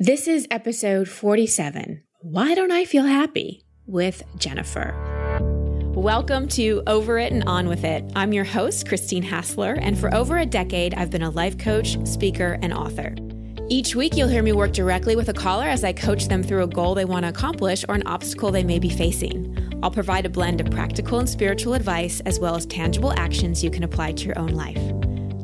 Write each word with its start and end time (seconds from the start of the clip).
This 0.00 0.28
is 0.28 0.46
episode 0.52 1.08
47 1.08 2.04
Why 2.20 2.54
Don't 2.54 2.70
I 2.70 2.84
Feel 2.84 3.02
Happy? 3.02 3.64
with 3.84 4.22
Jennifer. 4.36 4.94
Welcome 5.92 6.46
to 6.50 6.84
Over 6.86 7.18
It 7.18 7.32
and 7.32 7.42
On 7.48 7.68
With 7.68 7.82
It. 7.82 8.04
I'm 8.14 8.32
your 8.32 8.44
host, 8.44 8.86
Christine 8.86 9.24
Hassler, 9.24 9.72
and 9.72 9.98
for 9.98 10.14
over 10.14 10.38
a 10.38 10.46
decade, 10.46 10.94
I've 10.94 11.10
been 11.10 11.22
a 11.22 11.30
life 11.30 11.58
coach, 11.58 11.98
speaker, 12.06 12.60
and 12.62 12.72
author. 12.72 13.16
Each 13.68 13.96
week, 13.96 14.16
you'll 14.16 14.28
hear 14.28 14.44
me 14.44 14.52
work 14.52 14.72
directly 14.72 15.16
with 15.16 15.30
a 15.30 15.34
caller 15.34 15.66
as 15.66 15.82
I 15.82 15.92
coach 15.92 16.28
them 16.28 16.44
through 16.44 16.62
a 16.62 16.68
goal 16.68 16.94
they 16.94 17.04
want 17.04 17.24
to 17.24 17.30
accomplish 17.30 17.84
or 17.88 17.96
an 17.96 18.06
obstacle 18.06 18.52
they 18.52 18.62
may 18.62 18.78
be 18.78 18.90
facing. 18.90 19.80
I'll 19.82 19.90
provide 19.90 20.26
a 20.26 20.30
blend 20.30 20.60
of 20.60 20.70
practical 20.70 21.18
and 21.18 21.28
spiritual 21.28 21.74
advice 21.74 22.20
as 22.20 22.38
well 22.38 22.54
as 22.54 22.66
tangible 22.66 23.18
actions 23.18 23.64
you 23.64 23.70
can 23.72 23.82
apply 23.82 24.12
to 24.12 24.26
your 24.26 24.38
own 24.38 24.50
life. 24.50 24.80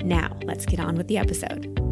Now, 0.05 0.39
let's 0.45 0.65
get 0.65 0.79
on 0.79 0.95
with 0.95 1.09
the 1.09 1.19
episode. 1.19 1.84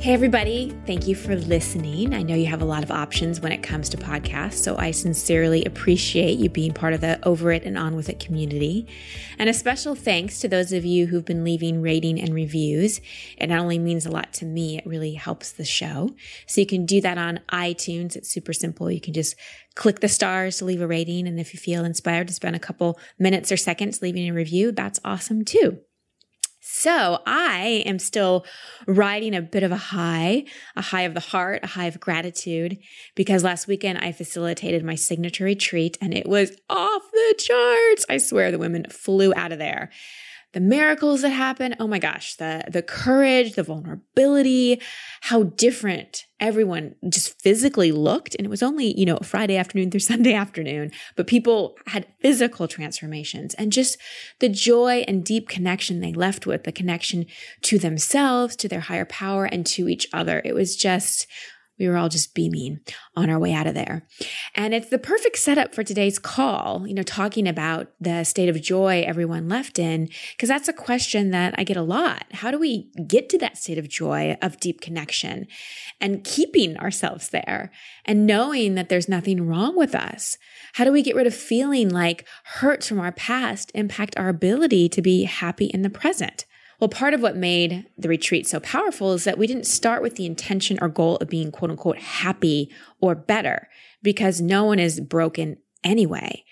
Hey, 0.00 0.12
everybody. 0.12 0.70
Thank 0.86 1.08
you 1.08 1.14
for 1.14 1.34
listening. 1.34 2.12
I 2.12 2.22
know 2.22 2.34
you 2.34 2.44
have 2.44 2.60
a 2.60 2.66
lot 2.66 2.82
of 2.82 2.90
options 2.90 3.40
when 3.40 3.52
it 3.52 3.62
comes 3.62 3.88
to 3.88 3.96
podcasts, 3.96 4.62
so 4.62 4.76
I 4.76 4.90
sincerely 4.90 5.64
appreciate 5.64 6.38
you 6.38 6.50
being 6.50 6.74
part 6.74 6.92
of 6.92 7.00
the 7.00 7.26
Over 7.26 7.52
It 7.52 7.64
and 7.64 7.78
On 7.78 7.96
With 7.96 8.10
It 8.10 8.20
community. 8.20 8.86
And 9.38 9.48
a 9.48 9.54
special 9.54 9.94
thanks 9.94 10.40
to 10.40 10.48
those 10.48 10.72
of 10.74 10.84
you 10.84 11.06
who've 11.06 11.24
been 11.24 11.42
leaving 11.42 11.80
rating 11.80 12.20
and 12.20 12.34
reviews. 12.34 13.00
It 13.38 13.46
not 13.46 13.60
only 13.60 13.78
means 13.78 14.04
a 14.04 14.10
lot 14.10 14.34
to 14.34 14.44
me, 14.44 14.76
it 14.76 14.84
really 14.84 15.14
helps 15.14 15.52
the 15.52 15.64
show. 15.64 16.10
So 16.46 16.60
you 16.60 16.66
can 16.66 16.84
do 16.84 17.00
that 17.00 17.16
on 17.16 17.40
iTunes. 17.50 18.14
It's 18.14 18.28
super 18.28 18.52
simple. 18.52 18.90
You 18.90 19.00
can 19.00 19.14
just 19.14 19.36
click 19.74 20.00
the 20.00 20.08
stars 20.08 20.58
to 20.58 20.66
leave 20.66 20.82
a 20.82 20.86
rating. 20.86 21.26
And 21.26 21.40
if 21.40 21.54
you 21.54 21.58
feel 21.58 21.82
inspired 21.82 22.28
to 22.28 22.34
spend 22.34 22.54
a 22.54 22.60
couple 22.60 22.98
minutes 23.18 23.50
or 23.50 23.56
seconds 23.56 24.02
leaving 24.02 24.28
a 24.28 24.34
review, 24.34 24.70
that's 24.70 25.00
awesome 25.02 25.46
too. 25.46 25.78
So 26.76 27.22
I 27.24 27.84
am 27.86 28.00
still 28.00 28.44
riding 28.88 29.32
a 29.32 29.40
bit 29.40 29.62
of 29.62 29.70
a 29.70 29.76
high, 29.76 30.44
a 30.74 30.82
high 30.82 31.02
of 31.02 31.14
the 31.14 31.20
heart, 31.20 31.60
a 31.62 31.68
high 31.68 31.86
of 31.86 32.00
gratitude, 32.00 32.78
because 33.14 33.44
last 33.44 33.68
weekend 33.68 33.98
I 33.98 34.10
facilitated 34.10 34.82
my 34.82 34.96
signature 34.96 35.44
retreat 35.44 35.96
and 36.00 36.12
it 36.12 36.28
was 36.28 36.50
off 36.68 37.02
the 37.12 37.34
charts. 37.38 38.04
I 38.08 38.18
swear 38.18 38.50
the 38.50 38.58
women 38.58 38.86
flew 38.90 39.32
out 39.36 39.52
of 39.52 39.60
there 39.60 39.92
the 40.54 40.60
miracles 40.60 41.22
that 41.22 41.30
happen. 41.30 41.74
Oh 41.80 41.88
my 41.88 41.98
gosh, 41.98 42.36
the, 42.36 42.62
the 42.68 42.80
courage, 42.80 43.54
the 43.54 43.64
vulnerability, 43.64 44.80
how 45.22 45.42
different 45.42 46.24
everyone 46.38 46.94
just 47.08 47.40
physically 47.42 47.90
looked. 47.90 48.36
And 48.36 48.46
it 48.46 48.50
was 48.50 48.62
only, 48.62 48.96
you 48.98 49.04
know, 49.04 49.18
Friday 49.22 49.56
afternoon 49.56 49.90
through 49.90 50.00
Sunday 50.14 50.32
afternoon, 50.32 50.92
but 51.16 51.26
people 51.26 51.74
had 51.88 52.06
physical 52.20 52.68
transformations 52.68 53.54
and 53.54 53.72
just 53.72 53.98
the 54.38 54.48
joy 54.48 55.04
and 55.08 55.24
deep 55.24 55.48
connection 55.48 56.00
they 56.00 56.12
left 56.12 56.46
with, 56.46 56.62
the 56.62 56.72
connection 56.72 57.26
to 57.62 57.76
themselves, 57.76 58.54
to 58.56 58.68
their 58.68 58.80
higher 58.80 59.04
power, 59.04 59.46
and 59.46 59.66
to 59.66 59.88
each 59.88 60.06
other. 60.12 60.40
It 60.44 60.54
was 60.54 60.76
just 60.76 61.26
we 61.78 61.88
were 61.88 61.96
all 61.96 62.08
just 62.08 62.34
beaming 62.34 62.80
on 63.16 63.30
our 63.30 63.38
way 63.38 63.52
out 63.52 63.66
of 63.66 63.74
there. 63.74 64.06
And 64.54 64.72
it's 64.72 64.90
the 64.90 64.98
perfect 64.98 65.38
setup 65.38 65.74
for 65.74 65.82
today's 65.82 66.18
call, 66.18 66.86
you 66.86 66.94
know, 66.94 67.02
talking 67.02 67.48
about 67.48 67.88
the 68.00 68.24
state 68.24 68.48
of 68.48 68.60
joy 68.60 69.02
everyone 69.06 69.48
left 69.48 69.78
in, 69.78 70.08
because 70.32 70.48
that's 70.48 70.68
a 70.68 70.72
question 70.72 71.30
that 71.30 71.54
I 71.58 71.64
get 71.64 71.76
a 71.76 71.82
lot. 71.82 72.26
How 72.32 72.50
do 72.50 72.58
we 72.58 72.90
get 73.06 73.28
to 73.30 73.38
that 73.38 73.58
state 73.58 73.78
of 73.78 73.88
joy, 73.88 74.36
of 74.40 74.60
deep 74.60 74.80
connection, 74.80 75.46
and 76.00 76.22
keeping 76.22 76.76
ourselves 76.76 77.30
there 77.30 77.72
and 78.04 78.26
knowing 78.26 78.74
that 78.74 78.88
there's 78.88 79.08
nothing 79.08 79.46
wrong 79.46 79.76
with 79.76 79.94
us? 79.94 80.38
How 80.74 80.84
do 80.84 80.92
we 80.92 81.02
get 81.02 81.16
rid 81.16 81.26
of 81.26 81.34
feeling 81.34 81.88
like 81.88 82.26
hurts 82.44 82.88
from 82.88 83.00
our 83.00 83.12
past 83.12 83.72
impact 83.74 84.16
our 84.16 84.28
ability 84.28 84.88
to 84.90 85.02
be 85.02 85.24
happy 85.24 85.66
in 85.66 85.82
the 85.82 85.90
present? 85.90 86.44
Well, 86.84 86.90
part 86.90 87.14
of 87.14 87.22
what 87.22 87.34
made 87.34 87.86
the 87.96 88.10
retreat 88.10 88.46
so 88.46 88.60
powerful 88.60 89.14
is 89.14 89.24
that 89.24 89.38
we 89.38 89.46
didn't 89.46 89.64
start 89.64 90.02
with 90.02 90.16
the 90.16 90.26
intention 90.26 90.78
or 90.82 90.88
goal 90.90 91.16
of 91.16 91.30
being 91.30 91.50
quote 91.50 91.70
unquote 91.70 91.96
happy 91.96 92.70
or 93.00 93.14
better 93.14 93.70
because 94.02 94.42
no 94.42 94.64
one 94.64 94.78
is 94.78 95.00
broken 95.00 95.56
anyway. 95.82 96.44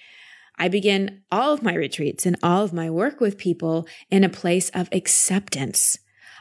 I 0.57 0.69
begin 0.69 1.21
all 1.31 1.53
of 1.53 1.63
my 1.63 1.75
retreats 1.75 2.25
and 2.25 2.39
all 2.43 2.65
of 2.65 2.73
my 2.73 2.89
work 2.89 3.21
with 3.21 3.37
people 3.37 3.87
in 4.11 4.25
a 4.25 4.31
place 4.31 4.71
of 4.71 4.89
acceptance, 4.91 5.99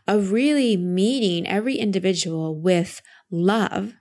of 0.08 0.31
really 0.31 0.78
meeting 0.78 1.46
every 1.46 1.75
individual 1.75 2.58
with 2.58 3.02
love 3.29 3.96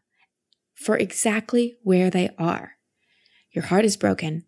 for 0.73 0.97
exactly 0.97 1.79
where 1.83 2.11
they 2.11 2.31
are. 2.39 2.75
Your 3.51 3.65
heart 3.65 3.85
is 3.85 3.97
broken. 3.97 4.45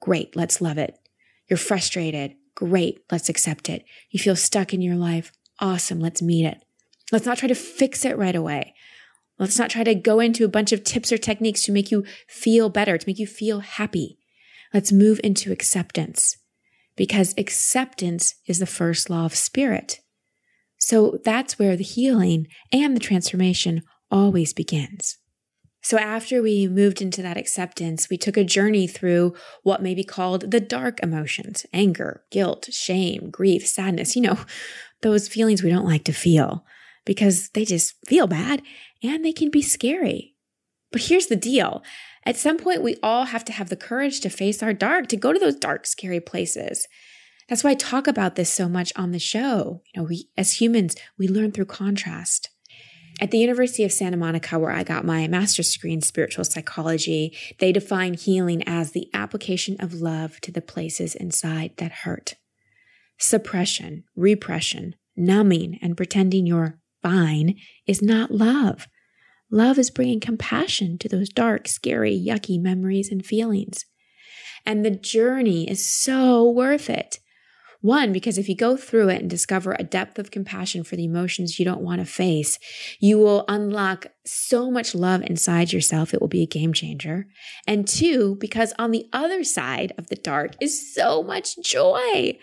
Great. 0.00 0.34
Let's 0.34 0.60
love 0.60 0.78
it. 0.78 0.98
You're 1.46 1.58
frustrated. 1.58 2.34
Great, 2.54 3.02
let's 3.10 3.28
accept 3.28 3.68
it. 3.68 3.84
You 4.10 4.18
feel 4.18 4.36
stuck 4.36 4.74
in 4.74 4.82
your 4.82 4.96
life. 4.96 5.32
Awesome, 5.58 6.00
let's 6.00 6.22
meet 6.22 6.44
it. 6.44 6.62
Let's 7.12 7.26
not 7.26 7.38
try 7.38 7.48
to 7.48 7.54
fix 7.54 8.04
it 8.04 8.16
right 8.16 8.34
away. 8.34 8.74
Let's 9.38 9.58
not 9.58 9.70
try 9.70 9.84
to 9.84 9.94
go 9.94 10.20
into 10.20 10.44
a 10.44 10.48
bunch 10.48 10.70
of 10.72 10.84
tips 10.84 11.10
or 11.10 11.18
techniques 11.18 11.62
to 11.62 11.72
make 11.72 11.90
you 11.90 12.04
feel 12.28 12.68
better, 12.68 12.98
to 12.98 13.08
make 13.08 13.18
you 13.18 13.26
feel 13.26 13.60
happy. 13.60 14.18
Let's 14.74 14.92
move 14.92 15.20
into 15.24 15.50
acceptance 15.50 16.36
because 16.94 17.34
acceptance 17.38 18.34
is 18.46 18.58
the 18.58 18.66
first 18.66 19.08
law 19.08 19.24
of 19.24 19.34
spirit. 19.34 20.00
So 20.76 21.18
that's 21.24 21.58
where 21.58 21.76
the 21.76 21.84
healing 21.84 22.48
and 22.72 22.94
the 22.94 23.00
transformation 23.00 23.82
always 24.10 24.52
begins. 24.52 25.16
So 25.82 25.98
after 25.98 26.42
we 26.42 26.68
moved 26.68 27.00
into 27.00 27.22
that 27.22 27.38
acceptance, 27.38 28.10
we 28.10 28.18
took 28.18 28.36
a 28.36 28.44
journey 28.44 28.86
through 28.86 29.34
what 29.62 29.82
may 29.82 29.94
be 29.94 30.04
called 30.04 30.50
the 30.50 30.60
dark 30.60 31.00
emotions, 31.02 31.64
anger, 31.72 32.22
guilt, 32.30 32.68
shame, 32.70 33.30
grief, 33.30 33.66
sadness, 33.66 34.14
you 34.14 34.22
know, 34.22 34.38
those 35.02 35.28
feelings 35.28 35.62
we 35.62 35.70
don't 35.70 35.86
like 35.86 36.04
to 36.04 36.12
feel 36.12 36.64
because 37.06 37.48
they 37.50 37.64
just 37.64 37.94
feel 38.06 38.26
bad 38.26 38.62
and 39.02 39.24
they 39.24 39.32
can 39.32 39.50
be 39.50 39.62
scary. 39.62 40.34
But 40.92 41.02
here's 41.02 41.28
the 41.28 41.36
deal. 41.36 41.82
At 42.26 42.36
some 42.36 42.58
point, 42.58 42.82
we 42.82 42.96
all 43.02 43.26
have 43.26 43.44
to 43.46 43.52
have 43.52 43.70
the 43.70 43.76
courage 43.76 44.20
to 44.20 44.28
face 44.28 44.62
our 44.62 44.74
dark, 44.74 45.06
to 45.08 45.16
go 45.16 45.32
to 45.32 45.38
those 45.38 45.56
dark, 45.56 45.86
scary 45.86 46.20
places. 46.20 46.86
That's 47.48 47.64
why 47.64 47.70
I 47.70 47.74
talk 47.74 48.06
about 48.06 48.36
this 48.36 48.52
so 48.52 48.68
much 48.68 48.92
on 48.96 49.12
the 49.12 49.18
show. 49.18 49.82
You 49.94 50.02
know, 50.02 50.08
we, 50.08 50.28
as 50.36 50.60
humans, 50.60 50.94
we 51.18 51.26
learn 51.26 51.52
through 51.52 51.64
contrast. 51.66 52.50
At 53.20 53.30
the 53.30 53.38
University 53.38 53.84
of 53.84 53.92
Santa 53.92 54.16
Monica, 54.16 54.58
where 54.58 54.70
I 54.70 54.82
got 54.82 55.04
my 55.04 55.28
master's 55.28 55.74
degree 55.74 55.92
in 55.92 56.00
spiritual 56.00 56.42
psychology, 56.42 57.36
they 57.58 57.70
define 57.70 58.14
healing 58.14 58.66
as 58.66 58.92
the 58.92 59.10
application 59.12 59.76
of 59.78 59.92
love 59.92 60.40
to 60.40 60.50
the 60.50 60.62
places 60.62 61.14
inside 61.14 61.72
that 61.76 61.92
hurt. 61.92 62.36
Suppression, 63.18 64.04
repression, 64.16 64.96
numbing, 65.14 65.78
and 65.82 65.98
pretending 65.98 66.46
you're 66.46 66.78
fine 67.02 67.56
is 67.86 68.00
not 68.00 68.30
love. 68.30 68.88
Love 69.50 69.78
is 69.78 69.90
bringing 69.90 70.20
compassion 70.20 70.96
to 70.96 71.08
those 71.08 71.28
dark, 71.28 71.68
scary, 71.68 72.18
yucky 72.18 72.58
memories 72.58 73.10
and 73.12 73.26
feelings. 73.26 73.84
And 74.64 74.82
the 74.82 74.90
journey 74.90 75.68
is 75.68 75.84
so 75.84 76.48
worth 76.48 76.88
it. 76.88 77.18
One, 77.82 78.12
because 78.12 78.36
if 78.36 78.48
you 78.48 78.54
go 78.54 78.76
through 78.76 79.08
it 79.08 79.22
and 79.22 79.30
discover 79.30 79.74
a 79.78 79.84
depth 79.84 80.18
of 80.18 80.30
compassion 80.30 80.84
for 80.84 80.96
the 80.96 81.04
emotions 81.04 81.58
you 81.58 81.64
don't 81.64 81.80
want 81.80 82.00
to 82.00 82.04
face, 82.04 82.58
you 82.98 83.18
will 83.18 83.46
unlock 83.48 84.08
so 84.26 84.70
much 84.70 84.94
love 84.94 85.22
inside 85.22 85.72
yourself. 85.72 86.12
It 86.12 86.20
will 86.20 86.28
be 86.28 86.42
a 86.42 86.46
game 86.46 86.74
changer. 86.74 87.26
And 87.66 87.88
two, 87.88 88.36
because 88.36 88.74
on 88.78 88.90
the 88.90 89.08
other 89.14 89.42
side 89.44 89.92
of 89.96 90.08
the 90.08 90.16
dark 90.16 90.52
is 90.60 90.94
so 90.94 91.22
much 91.22 91.56
joy. 91.64 92.38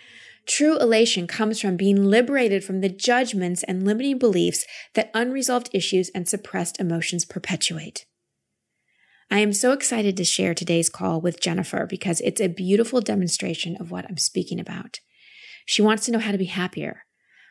True 0.47 0.79
elation 0.79 1.27
comes 1.27 1.59
from 1.59 1.77
being 1.77 2.05
liberated 2.05 2.63
from 2.63 2.81
the 2.81 2.89
judgments 2.89 3.63
and 3.63 3.85
limiting 3.85 4.17
beliefs 4.17 4.65
that 4.95 5.11
unresolved 5.13 5.69
issues 5.71 6.09
and 6.15 6.27
suppressed 6.27 6.79
emotions 6.79 7.25
perpetuate. 7.25 8.05
I 9.29 9.39
am 9.39 9.51
so 9.51 9.73
excited 9.73 10.15
to 10.17 10.23
share 10.23 10.53
today's 10.53 10.89
call 10.89 11.19
with 11.19 11.41
Jennifer 11.41 11.85
because 11.85 12.21
it's 12.21 12.39
a 12.39 12.47
beautiful 12.47 13.01
demonstration 13.01 13.75
of 13.79 13.91
what 13.91 14.05
I'm 14.05 14.17
speaking 14.17 14.59
about. 14.59 15.01
She 15.67 15.81
wants 15.81 16.05
to 16.05 16.11
know 16.11 16.19
how 16.19 16.31
to 16.31 16.37
be 16.37 16.45
happier. 16.45 17.03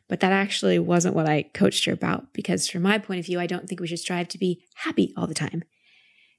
But 0.08 0.20
that 0.20 0.32
actually 0.32 0.78
wasn't 0.78 1.14
what 1.14 1.28
I 1.28 1.42
coached 1.54 1.84
her 1.84 1.92
about 1.92 2.32
because, 2.32 2.68
from 2.68 2.82
my 2.82 2.98
point 2.98 3.20
of 3.20 3.26
view, 3.26 3.38
I 3.38 3.46
don't 3.46 3.68
think 3.68 3.80
we 3.80 3.86
should 3.86 3.98
strive 3.98 4.28
to 4.28 4.38
be 4.38 4.64
happy 4.76 5.12
all 5.16 5.26
the 5.26 5.34
time. 5.34 5.64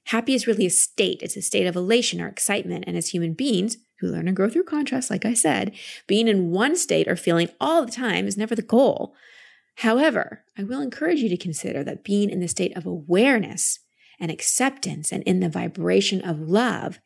Happy 0.06 0.34
is 0.34 0.46
really 0.46 0.66
a 0.66 0.70
state, 0.70 1.22
it's 1.22 1.36
a 1.36 1.42
state 1.42 1.66
of 1.66 1.76
elation 1.76 2.20
or 2.20 2.28
excitement. 2.28 2.84
And 2.86 2.96
as 2.96 3.10
human 3.10 3.34
beings 3.34 3.76
who 4.00 4.08
learn 4.08 4.26
and 4.26 4.36
grow 4.36 4.48
through 4.48 4.64
contrast, 4.64 5.10
like 5.10 5.24
I 5.24 5.34
said, 5.34 5.72
being 6.06 6.28
in 6.28 6.50
one 6.50 6.76
state 6.76 7.06
or 7.06 7.14
feeling 7.14 7.50
all 7.60 7.84
the 7.84 7.92
time 7.92 8.26
is 8.26 8.36
never 8.36 8.54
the 8.54 8.62
goal. 8.62 9.14
However, 9.76 10.44
I 10.58 10.64
will 10.64 10.80
encourage 10.80 11.20
you 11.20 11.28
to 11.28 11.36
consider 11.36 11.84
that 11.84 12.04
being 12.04 12.30
in 12.30 12.40
the 12.40 12.48
state 12.48 12.76
of 12.76 12.86
awareness 12.86 13.78
and 14.20 14.30
acceptance 14.30 15.12
and 15.12 15.22
in 15.24 15.40
the 15.40 15.48
vibration 15.48 16.20
of 16.22 16.40
love 16.40 16.98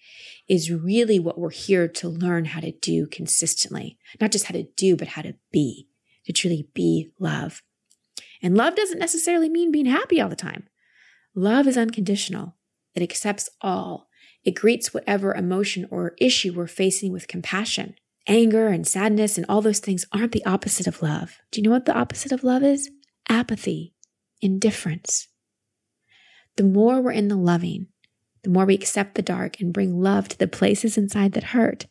is 0.48 0.70
really 0.70 1.18
what 1.18 1.38
we're 1.38 1.50
here 1.50 1.88
to 1.88 2.08
learn 2.08 2.46
how 2.46 2.60
to 2.60 2.72
do 2.72 3.06
consistently. 3.06 3.98
Not 4.20 4.32
just 4.32 4.46
how 4.46 4.52
to 4.52 4.64
do, 4.76 4.96
but 4.96 5.08
how 5.08 5.22
to 5.22 5.34
be, 5.50 5.88
to 6.24 6.32
truly 6.32 6.68
be 6.74 7.10
love. 7.18 7.62
And 8.42 8.56
love 8.56 8.74
doesn't 8.74 8.98
necessarily 8.98 9.48
mean 9.48 9.70
being 9.70 9.86
happy 9.86 10.20
all 10.20 10.28
the 10.28 10.36
time. 10.36 10.68
Love 11.34 11.66
is 11.66 11.76
unconditional. 11.76 12.56
It 12.94 13.02
accepts 13.02 13.48
all. 13.60 14.08
It 14.44 14.52
greets 14.52 14.92
whatever 14.92 15.34
emotion 15.34 15.86
or 15.90 16.14
issue 16.18 16.52
we're 16.52 16.66
facing 16.66 17.12
with 17.12 17.28
compassion 17.28 17.94
anger 18.28 18.68
and 18.68 18.86
sadness 18.86 19.36
and 19.36 19.46
all 19.48 19.60
those 19.60 19.80
things 19.80 20.04
aren't 20.12 20.32
the 20.32 20.44
opposite 20.46 20.86
of 20.86 21.02
love. 21.02 21.38
Do 21.50 21.60
you 21.60 21.64
know 21.64 21.72
what 21.72 21.86
the 21.86 21.96
opposite 21.96 22.32
of 22.32 22.44
love 22.44 22.62
is? 22.62 22.90
Apathy, 23.28 23.94
indifference. 24.40 25.28
The 26.56 26.64
more 26.64 27.00
we're 27.00 27.12
in 27.12 27.28
the 27.28 27.36
loving, 27.36 27.88
the 28.42 28.50
more 28.50 28.66
we 28.66 28.74
accept 28.74 29.14
the 29.14 29.22
dark 29.22 29.60
and 29.60 29.72
bring 29.72 30.00
love 30.00 30.28
to 30.28 30.38
the 30.38 30.48
places 30.48 30.98
inside 30.98 31.32
that 31.32 31.44
hurt, 31.44 31.86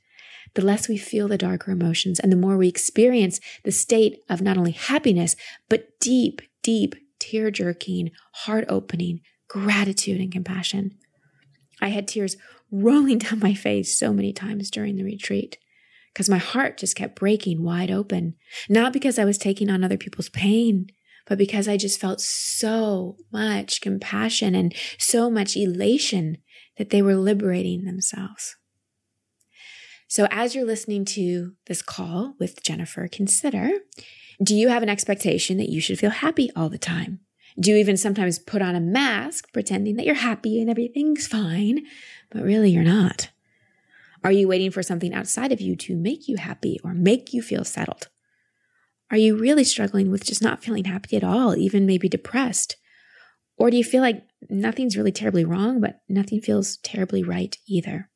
the 0.54 0.64
less 0.64 0.88
we 0.88 0.98
feel 0.98 1.28
the 1.28 1.38
darker 1.38 1.72
emotions 1.72 2.20
and 2.20 2.32
the 2.32 2.38
more 2.38 2.58
we 2.58 2.68
experience 2.68 3.40
the 3.64 3.72
state 3.72 4.20
of 4.30 4.42
not 4.42 4.58
only 4.58 4.72
happiness, 4.72 5.36
but 5.70 6.00
deep, 6.00 6.42
deep, 6.62 6.96
tear 7.20 7.52
jerking, 7.52 8.12
heart 8.34 8.66
opening 8.68 9.22
gratitude 9.48 10.20
and 10.22 10.32
compassion. 10.32 10.98
I 11.82 11.90
had 11.90 12.08
tears 12.08 12.38
rolling 12.72 13.18
down 13.18 13.40
my 13.40 13.54
face 13.54 13.98
so 13.98 14.14
many 14.14 14.32
times 14.34 14.70
during 14.70 14.96
the 14.96 15.04
retreat 15.04 15.58
because 16.14 16.30
my 16.30 16.38
heart 16.38 16.78
just 16.78 16.96
kept 16.96 17.20
breaking 17.20 17.64
wide 17.64 17.92
open. 17.92 18.36
Not 18.70 18.94
because 18.94 19.18
I 19.18 19.26
was 19.26 19.38
taking 19.38 19.70
on 19.70 19.84
other 19.84 19.98
people's 19.98 20.30
pain, 20.30 20.88
but 21.28 21.38
because 21.38 21.68
I 21.68 21.78
just 21.78 22.00
felt 22.00 22.22
so 22.22 23.18
much 23.32 23.82
compassion 23.82 24.56
and 24.56 24.74
so 24.98 25.30
much 25.30 25.56
elation 25.56 26.38
that 26.78 26.90
they 26.90 27.02
were 27.02 27.16
liberating 27.16 27.86
themselves. 27.86 28.56
So, 30.08 30.28
as 30.30 30.56
you're 30.56 30.66
listening 30.66 31.06
to 31.06 31.54
this 31.68 31.82
call 31.82 32.36
with 32.38 32.64
Jennifer, 32.64 33.08
consider 33.08 33.72
do 34.44 34.56
you 34.56 34.70
have 34.70 34.84
an 34.84 34.90
expectation 34.90 35.58
that 35.58 35.70
you 35.70 35.80
should 35.80 36.00
feel 36.00 36.10
happy 36.10 36.50
all 36.56 36.68
the 36.68 36.78
time? 36.78 37.20
Do 37.60 37.72
you 37.72 37.78
even 37.78 37.98
sometimes 37.98 38.40
put 38.40 38.62
on 38.62 38.76
a 38.76 38.80
mask 38.80 39.52
pretending 39.54 39.98
that 39.98 40.06
you're 40.06 40.16
happy 40.16 40.60
and 40.60 40.70
everything's 40.70 41.28
fine, 41.28 41.86
but 42.30 42.44
really 42.44 42.72
you're 42.72 42.84
not? 42.84 43.30
Are 44.24 44.32
you 44.32 44.48
waiting 44.48 44.72
for 44.72 44.84
something 44.84 45.14
outside 45.14 45.52
of 45.52 45.62
you 45.62 45.76
to 45.78 45.96
make 45.96 46.28
you 46.28 46.38
happy 46.38 46.80
or 46.84 46.94
make 46.94 47.34
you 47.34 47.42
feel 47.42 47.64
settled? 47.64 48.10
Are 49.12 49.18
you 49.18 49.38
really 49.38 49.66
struggling 49.66 50.10
with 50.10 50.24
just 50.24 50.42
not 50.42 50.64
feeling 50.64 50.86
happy 50.86 51.16
at 51.18 51.24
all, 51.24 51.56
even 51.56 51.86
maybe 51.86 52.10
depressed? 52.10 52.78
Or 53.58 53.70
do 53.70 53.78
you 53.78 53.84
feel 53.84 54.02
like 54.02 54.24
nothing's 54.50 54.98
really 54.98 55.12
terribly 55.12 55.46
wrong, 55.46 55.80
but 55.82 56.00
nothing 56.10 56.42
feels 56.42 56.78
terribly 56.78 57.22
right 57.22 57.56
either? 57.68 58.10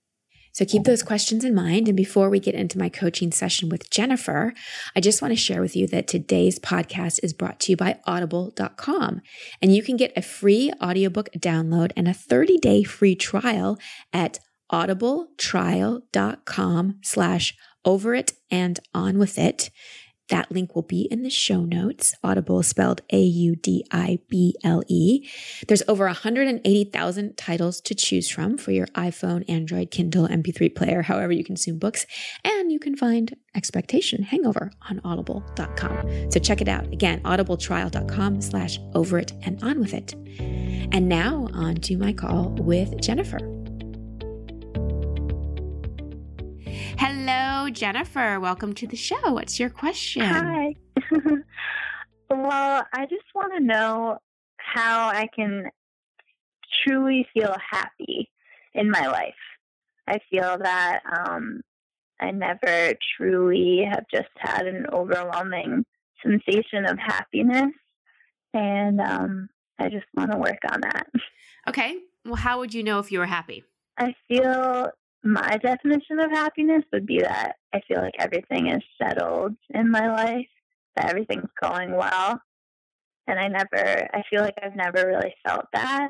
So 0.54 0.64
keep 0.64 0.86
those 0.86 1.04
questions 1.04 1.44
in 1.44 1.54
mind. 1.54 1.90
And 1.90 1.98
before 1.98 2.30
we 2.30 2.40
get 2.40 2.56
into 2.56 2.80
my 2.80 2.88
coaching 2.88 3.34
session 3.34 3.68
with 3.68 3.90
Jennifer, 3.90 4.54
I 4.96 5.02
just 5.02 5.22
want 5.22 5.34
to 5.34 5.36
share 5.36 5.60
with 5.60 5.76
you 5.76 5.86
that 5.88 6.08
today's 6.08 6.60
podcast 6.60 7.20
is 7.22 7.34
brought 7.34 7.60
to 7.60 7.74
you 7.74 7.78
by 7.78 8.00
audible.com. 8.06 9.22
And 9.62 9.76
you 9.76 9.84
can 9.84 9.98
get 9.98 10.14
a 10.16 10.22
free 10.22 10.72
audiobook 10.82 11.28
download 11.38 11.92
and 11.98 12.08
a 12.08 12.14
30 12.14 12.58
day 12.60 12.84
free 12.84 13.16
trial 13.16 13.78
at 14.14 14.40
audibletrial.com 14.72 17.00
slash 17.04 17.54
over 17.84 18.16
it 18.16 18.32
and 18.50 18.80
on 18.94 19.18
with 19.18 19.38
it. 19.38 19.70
That 20.30 20.52
link 20.52 20.76
will 20.76 20.82
be 20.82 21.04
in 21.04 21.24
the 21.24 21.30
show 21.30 21.66
notes. 21.66 22.16
Audible 22.24 22.64
spelled 22.64 23.02
A 23.12 23.22
U 23.22 23.56
D 23.56 23.86
I 23.92 24.20
B 24.30 24.56
L 24.64 24.84
E. 24.88 25.30
There's 25.68 25.84
over 25.88 26.06
180,000 26.06 27.38
titles 27.38 27.82
to 27.82 27.96
choose 27.96 28.30
from 28.30 28.58
for 28.58 28.72
your 28.72 28.88
iPhone, 28.88 29.48
Android, 29.50 29.92
Kindle, 29.92 30.28
MP3 30.28 30.76
player, 30.76 31.04
however 31.04 31.32
you 31.32 31.44
consume 31.44 31.78
books. 31.78 32.06
And 32.44 32.72
you 32.72 32.80
can 32.80 32.96
find 32.96 33.36
Expectation 33.56 34.24
Hangover 34.24 34.72
on 34.90 35.00
audible.com. 35.04 36.32
So 36.32 36.40
check 36.40 36.62
it 36.62 36.68
out. 36.68 36.92
Again, 36.92 37.22
audibletrial.com 37.22 38.42
slash 38.42 38.80
over 38.94 39.20
it 39.20 39.34
and 39.44 39.64
on 39.64 39.80
with 39.80 39.94
it. 39.94 40.14
And 40.92 41.08
now 41.08 41.48
on 41.54 41.76
to 41.76 41.98
my 41.98 42.14
call 42.14 42.50
with 42.60 43.00
Jennifer. 43.02 43.55
Hello, 46.98 47.70
Jennifer. 47.70 48.40
Welcome 48.40 48.74
to 48.76 48.88
the 48.88 48.96
show. 48.96 49.32
What's 49.32 49.60
your 49.60 49.70
question? 49.70 50.24
Hi. 50.24 50.76
well, 52.30 52.86
I 52.94 53.06
just 53.06 53.26
want 53.34 53.54
to 53.58 53.64
know 53.64 54.18
how 54.58 55.10
I 55.10 55.28
can 55.36 55.70
truly 56.84 57.28
feel 57.34 57.56
happy 57.72 58.30
in 58.74 58.90
my 58.90 59.08
life. 59.08 59.34
I 60.08 60.20
feel 60.30 60.58
that 60.62 61.02
um, 61.12 61.62
I 62.20 62.32
never 62.32 62.94
truly 63.18 63.84
have 63.90 64.06
just 64.14 64.30
had 64.38 64.68
an 64.68 64.86
overwhelming 64.92 65.86
sensation 66.24 66.86
of 66.86 66.98
happiness. 67.00 67.72
And 68.54 69.02
um, 69.02 69.50
I 69.80 69.90
just 69.90 70.06
want 70.16 70.32
to 70.32 70.38
work 70.38 70.60
on 70.72 70.82
that. 70.82 71.08
Okay. 71.68 71.98
Well, 72.26 72.36
how 72.36 72.60
would 72.60 72.74
you 72.74 72.84
know 72.84 73.00
if 73.00 73.12
you 73.12 73.20
were 73.20 73.26
happy? 73.26 73.64
I 73.98 74.14
feel 74.28 74.90
my 75.26 75.58
definition 75.58 76.20
of 76.20 76.32
happiness 76.32 76.84
would 76.94 77.08
be 77.08 77.20
that 77.20 77.56
I 77.74 77.82
feel 77.88 78.00
like 78.00 78.14
everything 78.20 78.68
is 78.68 78.84
settled 79.02 79.56
in 79.72 79.90
my 79.90 80.08
life, 80.08 80.48
that 80.96 81.10
everything's 81.10 81.50
going 81.62 81.96
well. 81.96 82.40
And 83.28 83.40
I 83.40 83.48
never, 83.48 84.08
I 84.14 84.22
feel 84.30 84.42
like 84.42 84.54
I've 84.62 84.76
never 84.76 85.08
really 85.08 85.34
felt 85.46 85.66
that. 85.74 86.10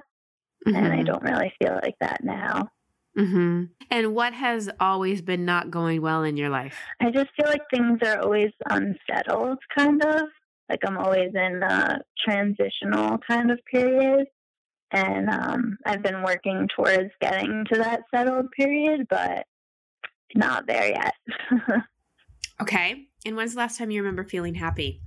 Mm-hmm. 0.68 0.76
And 0.76 0.88
I 0.88 0.98
mm-hmm. 0.98 1.06
don't 1.06 1.24
really 1.24 1.54
feel 1.62 1.80
like 1.82 1.96
that 2.02 2.24
now. 2.24 2.70
Mm-hmm. 3.18 3.64
And 3.90 4.14
what 4.14 4.34
has 4.34 4.70
always 4.82 5.22
been 5.22 5.46
not 5.46 5.72
going 5.72 6.02
well 6.02 6.24
in 6.24 6.36
your 6.36 6.50
life? 6.50 6.78
I 7.02 7.10
just 7.10 7.30
feel 7.38 7.48
like 7.48 7.62
things 7.74 8.00
are 8.04 8.22
always 8.22 8.52
unsettled, 8.70 9.60
kind 9.78 10.04
of. 10.04 10.24
Like 10.70 10.80
I'm 10.86 10.98
always 10.98 11.30
in 11.34 11.62
a 11.64 12.00
transitional 12.28 13.20
kind 13.20 13.52
of 13.52 13.60
period 13.72 14.26
and 14.96 15.30
um, 15.30 15.78
I've 15.86 16.02
been 16.02 16.24
working 16.24 16.70
towards 16.74 17.12
getting 17.20 17.66
to 17.72 17.80
that 17.80 18.04
settled 18.14 18.50
period, 18.52 19.08
but 19.10 19.46
not 20.34 20.66
there 20.68 20.88
yet. 20.88 21.14
okay. 22.62 23.06
And 23.26 23.36
when's 23.36 23.54
the 23.54 23.60
last 23.60 23.78
time 23.78 23.92
you 23.92 24.02
remember 24.02 24.24
feeling 24.24 24.56
happy? 24.56 25.02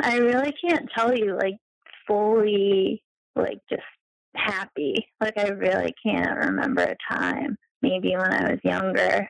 I 0.00 0.16
really 0.16 0.54
can't 0.66 0.88
tell 0.96 1.14
you, 1.14 1.36
like, 1.36 1.56
fully, 2.06 3.02
like, 3.36 3.58
just 3.68 3.82
happy. 4.34 5.06
Like, 5.20 5.36
I 5.36 5.48
really 5.48 5.92
can't 6.02 6.38
remember 6.38 6.82
a 6.82 7.14
time. 7.14 7.58
Maybe 7.82 8.16
when 8.16 8.32
I 8.32 8.50
was 8.50 8.60
younger. 8.64 9.28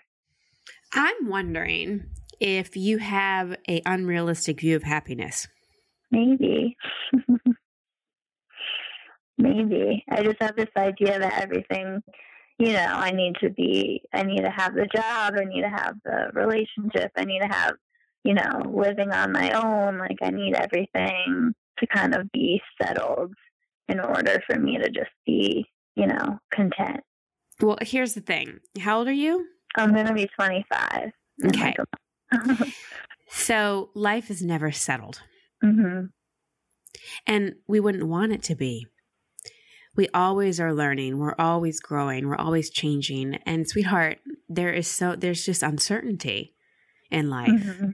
I'm 0.92 1.28
wondering 1.28 2.04
if 2.38 2.76
you 2.76 2.98
have 2.98 3.56
a 3.68 3.82
unrealistic 3.84 4.60
view 4.60 4.76
of 4.76 4.84
happiness. 4.84 5.48
Maybe. 6.12 6.76
Maybe. 9.38 10.04
I 10.10 10.22
just 10.22 10.40
have 10.40 10.56
this 10.56 10.68
idea 10.76 11.18
that 11.18 11.40
everything, 11.40 12.02
you 12.58 12.72
know, 12.72 12.86
I 12.88 13.10
need 13.10 13.34
to 13.42 13.50
be, 13.50 14.02
I 14.12 14.22
need 14.22 14.42
to 14.42 14.50
have 14.50 14.74
the 14.74 14.86
job, 14.94 15.34
I 15.36 15.44
need 15.44 15.62
to 15.62 15.68
have 15.68 15.96
the 16.04 16.30
relationship, 16.34 17.10
I 17.16 17.24
need 17.24 17.40
to 17.40 17.48
have, 17.48 17.74
you 18.22 18.34
know, 18.34 18.72
living 18.72 19.10
on 19.12 19.32
my 19.32 19.50
own. 19.50 19.98
Like, 19.98 20.18
I 20.22 20.30
need 20.30 20.54
everything 20.54 21.52
to 21.78 21.86
kind 21.86 22.14
of 22.14 22.30
be 22.32 22.60
settled 22.80 23.34
in 23.88 24.00
order 24.00 24.42
for 24.46 24.58
me 24.58 24.78
to 24.78 24.88
just 24.88 25.10
be, 25.26 25.66
you 25.96 26.06
know, 26.06 26.38
content. 26.52 27.00
Well, 27.60 27.78
here's 27.82 28.14
the 28.14 28.20
thing. 28.20 28.60
How 28.80 28.98
old 28.98 29.08
are 29.08 29.12
you? 29.12 29.46
I'm 29.76 29.92
going 29.92 30.06
to 30.06 30.14
be 30.14 30.28
25. 30.38 31.10
Okay. 31.46 31.74
so 33.28 33.90
life 33.94 34.30
is 34.30 34.42
never 34.42 34.72
settled. 34.72 35.22
Mm-hmm. 35.62 36.06
And 37.26 37.54
we 37.66 37.80
wouldn't 37.80 38.06
want 38.06 38.32
it 38.32 38.42
to 38.44 38.54
be 38.54 38.86
we 39.96 40.08
always 40.14 40.58
are 40.60 40.74
learning. 40.74 41.18
We're 41.18 41.36
always 41.38 41.80
growing. 41.80 42.28
We're 42.28 42.36
always 42.36 42.70
changing. 42.70 43.36
And 43.46 43.68
sweetheart 43.68 44.18
there 44.48 44.72
is 44.72 44.86
so 44.88 45.16
there's 45.16 45.44
just 45.44 45.62
uncertainty 45.62 46.54
in 47.10 47.30
life. 47.30 47.48
Mm-hmm. 47.50 47.90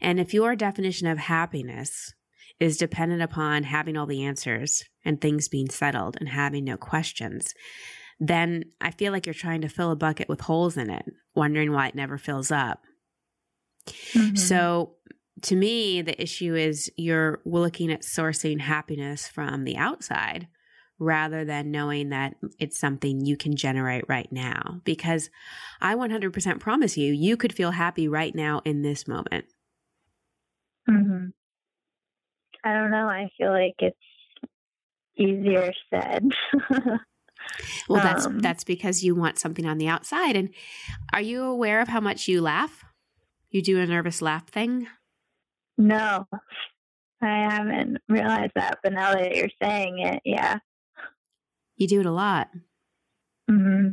and 0.00 0.20
if 0.20 0.34
your 0.34 0.56
definition 0.56 1.06
of 1.06 1.18
happiness 1.18 2.14
is 2.60 2.76
dependent 2.76 3.22
upon 3.22 3.64
having 3.64 3.96
all 3.96 4.06
the 4.06 4.22
answers 4.22 4.84
and 5.04 5.20
things 5.20 5.48
being 5.48 5.68
settled 5.68 6.16
and 6.20 6.28
having 6.28 6.64
no 6.64 6.76
questions 6.76 7.54
then 8.20 8.64
i 8.80 8.90
feel 8.90 9.10
like 9.12 9.26
you're 9.26 9.34
trying 9.34 9.62
to 9.62 9.68
fill 9.68 9.90
a 9.90 9.96
bucket 9.96 10.28
with 10.28 10.42
holes 10.42 10.76
in 10.76 10.90
it 10.90 11.04
wondering 11.34 11.72
why 11.72 11.88
it 11.88 11.94
never 11.94 12.18
fills 12.18 12.50
up. 12.50 12.80
Mm-hmm. 14.12 14.36
so 14.36 14.94
to 15.42 15.56
me 15.56 16.02
the 16.02 16.20
issue 16.22 16.54
is 16.54 16.90
you're 16.96 17.40
looking 17.44 17.90
at 17.90 18.02
sourcing 18.02 18.60
happiness 18.60 19.26
from 19.26 19.64
the 19.64 19.76
outside 19.76 20.46
rather 21.02 21.44
than 21.44 21.70
knowing 21.70 22.10
that 22.10 22.34
it's 22.58 22.78
something 22.78 23.24
you 23.24 23.36
can 23.36 23.56
generate 23.56 24.04
right 24.08 24.30
now. 24.30 24.80
Because 24.84 25.30
I 25.80 25.94
100% 25.94 26.60
promise 26.60 26.96
you, 26.96 27.12
you 27.12 27.36
could 27.36 27.52
feel 27.52 27.72
happy 27.72 28.08
right 28.08 28.34
now 28.34 28.62
in 28.64 28.82
this 28.82 29.08
moment. 29.08 29.46
Mm-hmm. 30.88 31.26
I 32.64 32.72
don't 32.72 32.90
know. 32.90 33.08
I 33.08 33.28
feel 33.36 33.50
like 33.50 33.74
it's 33.78 33.96
easier 35.16 35.72
said. 35.92 36.30
well, 37.88 38.02
that's 38.02 38.26
um, 38.26 38.38
that's 38.38 38.62
because 38.62 39.02
you 39.02 39.14
want 39.14 39.38
something 39.38 39.66
on 39.66 39.78
the 39.78 39.88
outside. 39.88 40.36
And 40.36 40.50
are 41.12 41.20
you 41.20 41.42
aware 41.42 41.80
of 41.80 41.88
how 41.88 42.00
much 42.00 42.28
you 42.28 42.40
laugh? 42.40 42.84
You 43.50 43.62
do 43.62 43.80
a 43.80 43.86
nervous 43.86 44.22
laugh 44.22 44.48
thing? 44.48 44.86
No, 45.76 46.26
I 47.20 47.48
haven't 47.50 47.98
realized 48.08 48.52
that. 48.54 48.78
But 48.82 48.92
now 48.92 49.12
that 49.14 49.34
you're 49.34 49.48
saying 49.60 49.98
it, 49.98 50.22
yeah. 50.24 50.58
You 51.76 51.88
do 51.88 52.00
it 52.00 52.06
a 52.06 52.12
lot. 52.12 52.48
Mm-hmm. 53.50 53.90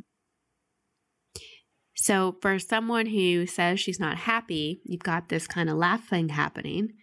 So, 1.96 2.38
for 2.42 2.60
someone 2.60 3.08
who 3.08 3.46
says 3.46 3.80
she's 3.80 4.00
not 4.00 4.18
happy, 4.18 4.82
you've 4.86 5.04
got 5.04 5.28
this 5.28 5.48
kind 5.48 5.70
of 5.70 5.78
laugh 5.78 6.08
thing 6.08 6.30
happening. 6.30 6.94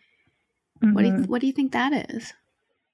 Mm-hmm. 0.82 0.94
What 0.94 1.02
do 1.02 1.08
you 1.08 1.14
mm-hmm. 1.14 1.24
What 1.24 1.40
do 1.40 1.46
you 1.46 1.52
think 1.52 1.72
that 1.72 2.10
is? 2.10 2.32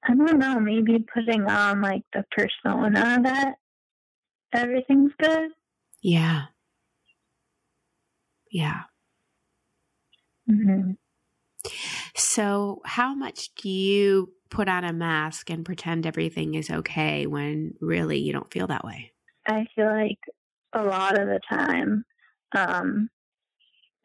I 0.05 0.15
don't 0.15 0.39
know. 0.39 0.59
Maybe 0.59 1.05
putting 1.15 1.43
on 1.43 1.81
like 1.81 2.03
the 2.13 2.25
persona 2.33 3.21
that 3.23 3.55
everything's 4.53 5.13
good. 5.21 5.51
Yeah. 6.03 6.47
Yeah. 8.51 8.83
Mm-hmm. 10.51 10.93
So, 12.17 12.81
how 12.85 13.15
much 13.15 13.55
do 13.55 13.69
you 13.69 14.33
put 14.53 14.69
on 14.69 14.85
a 14.85 14.93
mask 14.93 15.51
and 15.51 15.65
pretend 15.65 16.07
everything 16.07 16.55
is 16.55 16.71
okay 16.71 17.27
when 17.27 17.75
really 17.81 18.19
you 18.19 18.33
don't 18.33 18.53
feel 18.53 18.67
that 18.67 18.85
way? 18.85 19.11
I 19.49 19.67
feel 19.75 19.87
like 19.87 20.19
a 20.75 20.85
lot 20.85 21.19
of 21.19 21.27
the 21.27 21.41
time, 21.49 22.05
um, 22.55 23.09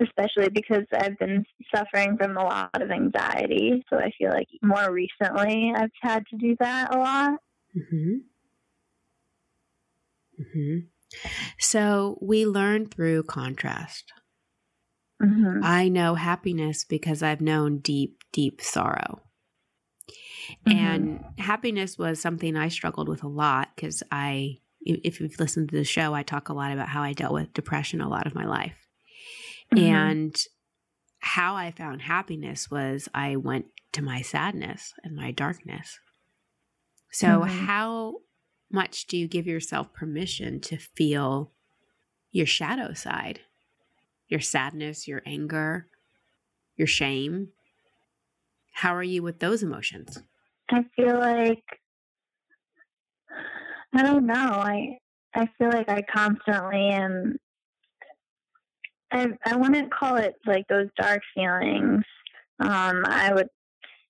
especially 0.01 0.49
because 0.49 0.85
I've 0.93 1.19
been 1.19 1.45
suffering 1.75 2.17
from 2.17 2.37
a 2.37 2.43
lot 2.43 2.81
of 2.81 2.89
anxiety. 2.89 3.83
So 3.89 3.97
I 3.97 4.11
feel 4.17 4.29
like 4.29 4.47
more 4.63 4.91
recently 4.91 5.73
I've 5.75 5.91
had 6.01 6.23
to 6.31 6.37
do 6.37 6.55
that 6.61 6.95
a 6.95 6.97
lot. 6.97 7.39
Mm-hmm. 7.77 8.15
Mm-hmm. 10.41 10.77
So 11.59 12.17
we 12.21 12.45
learn 12.45 12.87
through 12.87 13.23
contrast. 13.23 14.13
Mm-hmm. 15.21 15.59
I 15.63 15.89
know 15.89 16.15
happiness 16.15 16.85
because 16.85 17.21
I've 17.21 17.41
known 17.41 17.79
deep, 17.79 18.23
deep 18.31 18.61
sorrow. 18.61 19.23
Mm-hmm. 20.65 20.77
And 20.77 21.25
happiness 21.37 21.97
was 21.97 22.21
something 22.21 22.55
I 22.55 22.69
struggled 22.69 23.09
with 23.09 23.23
a 23.23 23.27
lot 23.27 23.69
because 23.75 24.03
I, 24.11 24.57
if 24.81 25.19
you've 25.19 25.39
listened 25.39 25.69
to 25.69 25.75
the 25.75 25.83
show, 25.83 26.13
I 26.13 26.23
talk 26.23 26.49
a 26.49 26.53
lot 26.53 26.71
about 26.71 26.89
how 26.89 27.01
I 27.01 27.13
dealt 27.13 27.33
with 27.33 27.53
depression 27.53 28.01
a 28.01 28.09
lot 28.09 28.27
of 28.27 28.35
my 28.35 28.45
life. 28.45 28.75
Mm-hmm. 29.73 29.83
And 29.83 30.41
how 31.19 31.55
I 31.55 31.71
found 31.71 32.01
happiness 32.01 32.69
was 32.69 33.09
I 33.13 33.35
went 33.35 33.65
to 33.93 34.01
my 34.01 34.21
sadness 34.21 34.93
and 35.03 35.15
my 35.15 35.31
darkness. 35.31 35.99
So, 37.11 37.41
mm-hmm. 37.41 37.65
how 37.65 38.15
much 38.71 39.07
do 39.07 39.17
you 39.17 39.27
give 39.27 39.47
yourself 39.47 39.93
permission 39.93 40.59
to 40.61 40.77
feel 40.77 41.51
your 42.31 42.45
shadow 42.45 42.93
side? 42.93 43.41
Your 44.27 44.41
sadness, 44.41 45.07
your 45.07 45.21
anger, 45.25 45.87
your 46.75 46.87
shame? 46.87 47.49
How 48.73 48.93
are 48.95 49.03
you 49.03 49.23
with 49.23 49.39
those 49.39 49.63
emotions? 49.63 50.19
I 50.69 50.83
feel 50.95 51.17
like 51.17 51.63
I 53.93 54.03
don't 54.03 54.25
know. 54.25 54.33
I 54.33 54.97
I 55.33 55.47
feel 55.57 55.69
like 55.69 55.89
I 55.89 56.01
constantly 56.01 56.89
am 56.89 57.37
I 59.11 59.27
I 59.45 59.55
wouldn't 59.55 59.93
call 59.93 60.17
it 60.17 60.35
like 60.45 60.67
those 60.67 60.87
dark 60.97 61.21
feelings. 61.33 62.03
Um, 62.59 63.03
I 63.05 63.31
would, 63.33 63.47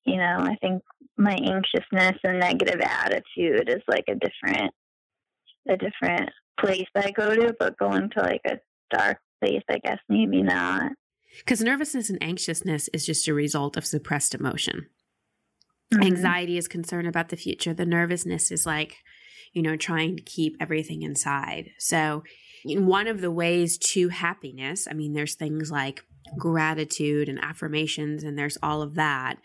you 0.05 0.17
know, 0.17 0.37
I 0.39 0.55
think 0.61 0.81
my 1.17 1.33
anxiousness 1.35 2.17
and 2.23 2.39
negative 2.39 2.81
attitude 2.81 3.69
is 3.69 3.81
like 3.87 4.05
a 4.07 4.15
different 4.15 4.73
a 5.69 5.77
different 5.77 6.29
place 6.59 6.87
I 6.95 7.11
go 7.11 7.35
to, 7.35 7.55
but 7.59 7.77
going 7.77 8.09
to 8.11 8.21
like 8.21 8.41
a 8.45 8.57
dark 8.89 9.19
place, 9.41 9.63
I 9.69 9.79
guess 9.79 9.99
maybe 10.09 10.41
not. 10.41 10.91
Because 11.39 11.61
nervousness 11.61 12.09
and 12.09 12.21
anxiousness 12.23 12.89
is 12.93 13.05
just 13.05 13.27
a 13.27 13.33
result 13.33 13.77
of 13.77 13.85
suppressed 13.85 14.33
emotion. 14.33 14.87
Mm-hmm. 15.93 16.03
Anxiety 16.03 16.57
is 16.57 16.67
concern 16.67 17.05
about 17.05 17.29
the 17.29 17.37
future. 17.37 17.73
The 17.73 17.85
nervousness 17.85 18.51
is 18.51 18.65
like, 18.65 18.97
you 19.53 19.61
know, 19.61 19.75
trying 19.75 20.17
to 20.17 20.23
keep 20.23 20.55
everything 20.59 21.01
inside. 21.01 21.71
So 21.79 22.23
one 22.65 23.07
of 23.07 23.21
the 23.21 23.31
ways 23.31 23.77
to 23.77 24.09
happiness, 24.09 24.87
I 24.89 24.93
mean, 24.93 25.13
there's 25.13 25.35
things 25.35 25.71
like 25.71 26.03
gratitude 26.37 27.29
and 27.29 27.39
affirmations, 27.41 28.23
and 28.23 28.37
there's 28.37 28.57
all 28.61 28.81
of 28.81 28.95
that. 28.95 29.37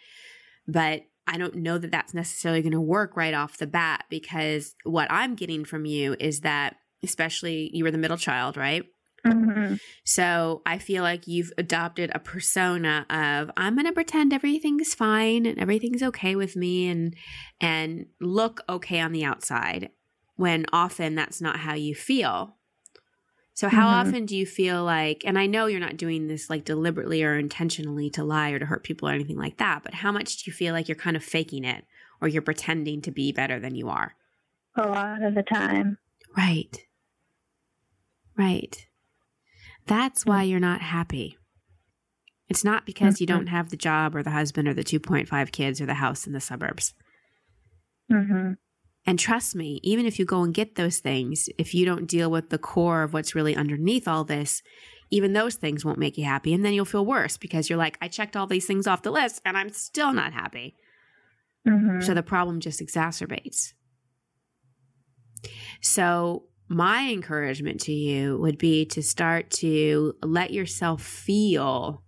But 0.67 1.03
I 1.27 1.39
don't 1.39 1.57
know 1.57 1.79
that 1.79 1.93
that's 1.93 2.15
necessarily 2.15 2.63
going 2.63 2.73
to 2.73 2.81
work 2.81 3.17
right 3.17 3.35
off 3.35 3.59
the 3.59 3.67
bat 3.67 4.05
because 4.11 4.75
what 4.85 5.07
I'm 5.11 5.37
getting 5.37 5.65
from 5.65 5.85
you 5.85 6.17
is 6.19 6.41
that, 6.41 6.77
especially 7.05 7.71
you 7.73 7.85
were 7.85 7.91
the 7.91 7.99
middle 7.99 8.17
child, 8.17 8.57
right? 8.57 8.85
Mm-hmm. 9.27 9.75
So 10.05 10.63
I 10.67 10.79
feel 10.79 11.03
like 11.03 11.29
you've 11.29 11.53
adopted 11.57 12.11
a 12.15 12.19
persona 12.19 13.07
of 13.09 13.51
I'm 13.57 13.75
going 13.75 13.87
to 13.87 13.93
pretend 13.93 14.33
everything's 14.33 14.95
fine 14.95 15.47
and 15.47 15.59
everything's 15.59 16.03
okay 16.03 16.35
with 16.35 16.57
me 16.57 16.89
and 16.89 17.15
and 17.61 18.07
look 18.21 18.63
okay 18.69 19.01
on 19.01 19.13
the 19.13 19.25
outside 19.25 19.91
when 20.37 20.67
often 20.73 21.15
that's 21.15 21.41
not 21.41 21.61
how 21.61 21.75
you 21.75 21.95
feel. 21.95 22.57
So, 23.55 23.69
how 23.69 23.87
mm-hmm. 23.87 24.09
often 24.09 24.27
do 24.27 24.37
you 24.37 24.47
feel 24.47 24.83
like, 24.83 25.23
and 25.27 25.39
I 25.39 25.47
know 25.47 25.67
you're 25.67 25.79
not 25.79 25.99
doing 25.99 26.27
this 26.27 26.49
like 26.49 26.65
deliberately 26.65 27.23
or 27.23 27.37
intentionally 27.37 28.09
to 28.11 28.25
lie 28.25 28.51
or 28.51 28.59
to 28.59 28.67
hurt 28.67 28.83
people 28.83 29.09
or 29.09 29.13
anything 29.13 29.37
like 29.37 29.59
that, 29.59 29.83
but 29.85 29.95
how 29.95 30.11
much 30.11 30.39
do 30.39 30.51
you 30.51 30.55
feel 30.55 30.73
like 30.73 30.89
you're 30.89 30.97
kind 30.97 31.17
of 31.17 31.23
faking 31.23 31.65
it 31.65 31.85
or 32.21 32.29
you're 32.29 32.43
pretending 32.43 33.03
to 33.03 33.11
be 33.11 33.31
better 33.31 33.61
than 33.61 33.75
you 33.75 33.89
are? 33.89 34.15
A 34.77 34.89
lot 34.89 35.23
of 35.23 35.35
the 35.35 35.43
time. 35.43 35.99
Right. 36.37 36.87
Right. 38.37 38.87
That's 39.87 40.25
why 40.25 40.43
you're 40.45 40.61
not 40.61 40.81
happy. 40.81 41.39
It's 42.49 42.65
not 42.65 42.87
because 42.87 43.15
mm-hmm. 43.15 43.23
you 43.23 43.27
don't 43.27 43.47
have 43.47 43.71
the 43.71 43.77
job 43.77 44.15
or 44.15 44.23
the 44.23 44.31
husband 44.31 44.69
or 44.69 44.75
the 44.75 44.85
2.5 44.85 45.53
kids 45.53 45.81
or 45.81 45.87
the 45.87 45.95
house 45.95 46.27
in 46.27 46.33
the 46.33 46.41
suburbs. 46.41 46.95
Mm-hmm. 48.13 48.53
And 49.05 49.19
trust 49.19 49.57
me, 49.57 49.81
even 49.83 50.07
if 50.07 50.19
you 50.19 50.25
go 50.25 50.43
and 50.45 50.55
get 50.55 50.77
those 50.77 50.99
things, 50.99 51.49
if 51.59 51.75
you 51.75 51.85
don't 51.85 52.07
deal 52.07 52.31
with 52.31 52.51
the 52.51 52.59
core 52.59 53.03
of 53.03 53.13
what's 53.13 53.35
really 53.35 53.57
underneath 53.57 54.07
all 54.07 54.25
this, 54.25 54.63
even 55.11 55.33
those 55.33 55.57
things 55.57 55.85
won't 55.85 55.99
make 55.99 56.17
you 56.17 56.25
happy. 56.25 56.55
And 56.55 56.65
then 56.65 56.73
you'll 56.73 56.85
feel 56.85 57.05
worse 57.05 57.37
because 57.37 57.69
you're 57.69 57.79
like, 57.79 57.99
I 58.01 58.09
checked 58.09 58.37
all 58.37 58.47
these 58.47 58.67
things 58.67 58.87
off 58.87 59.03
the 59.03 59.11
list 59.11 59.43
and 59.45 59.57
I'm 59.57 59.71
still 59.71 60.13
not 60.13 60.33
happy. 60.33 60.77
Mm-hmm. 61.67 62.01
So 62.01 62.15
the 62.15 62.23
problem 62.23 62.61
just 62.61 62.81
exacerbates. 62.81 63.73
So, 65.81 66.45
my 66.73 67.11
encouragement 67.11 67.81
to 67.83 67.93
you 67.93 68.39
would 68.39 68.59
be 68.59 68.85
to 68.87 69.03
start 69.03 69.51
to 69.51 70.15
let 70.23 70.53
yourself 70.53 71.03
feel, 71.03 72.03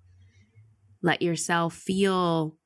let 1.02 1.22
yourself 1.22 1.74
feel 1.74 2.56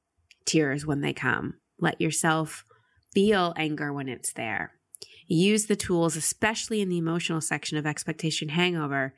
tears 0.46 0.86
when 0.86 1.00
they 1.00 1.12
come. 1.12 1.54
Let 1.80 2.00
yourself 2.00 2.64
feel 3.12 3.52
anger 3.56 3.92
when 3.92 4.08
it's 4.08 4.32
there. 4.32 4.72
Use 5.26 5.66
the 5.66 5.76
tools, 5.76 6.16
especially 6.16 6.80
in 6.80 6.88
the 6.88 6.98
emotional 6.98 7.40
section 7.40 7.76
of 7.76 7.86
expectation 7.86 8.48
hangover. 8.48 9.14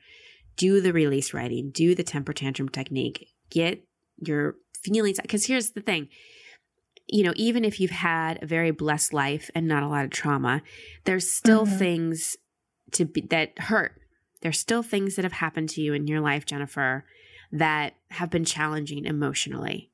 Do 0.57 0.81
the 0.81 0.93
release 0.93 1.33
writing, 1.33 1.71
do 1.73 1.95
the 1.95 2.03
temper 2.03 2.33
tantrum 2.33 2.69
technique, 2.69 3.27
get 3.49 3.83
your 4.17 4.55
feelings. 4.83 5.19
Because 5.21 5.45
here's 5.45 5.71
the 5.71 5.81
thing 5.81 6.09
you 7.07 7.23
know, 7.23 7.33
even 7.35 7.65
if 7.65 7.79
you've 7.79 7.91
had 7.91 8.41
a 8.41 8.45
very 8.45 8.71
blessed 8.71 9.13
life 9.13 9.49
and 9.53 9.67
not 9.67 9.83
a 9.83 9.87
lot 9.87 10.05
of 10.05 10.11
trauma, 10.11 10.61
there's 11.03 11.29
still 11.29 11.65
mm-hmm. 11.65 11.77
things 11.77 12.37
to 12.93 13.05
be 13.05 13.21
that 13.29 13.57
hurt. 13.57 13.93
There's 14.41 14.59
still 14.59 14.83
things 14.83 15.15
that 15.15 15.25
have 15.25 15.33
happened 15.33 15.69
to 15.69 15.81
you 15.81 15.93
in 15.93 16.07
your 16.07 16.21
life, 16.21 16.45
Jennifer, 16.45 17.05
that 17.51 17.93
have 18.09 18.29
been 18.29 18.45
challenging 18.45 19.05
emotionally. 19.05 19.91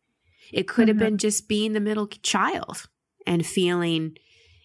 It 0.51 0.67
could 0.67 0.87
mm-hmm. 0.87 0.99
have 0.99 1.09
been 1.09 1.17
just 1.17 1.47
being 1.47 1.73
the 1.73 1.79
middle 1.79 2.07
child 2.07 2.87
and 3.25 3.45
feeling 3.45 4.17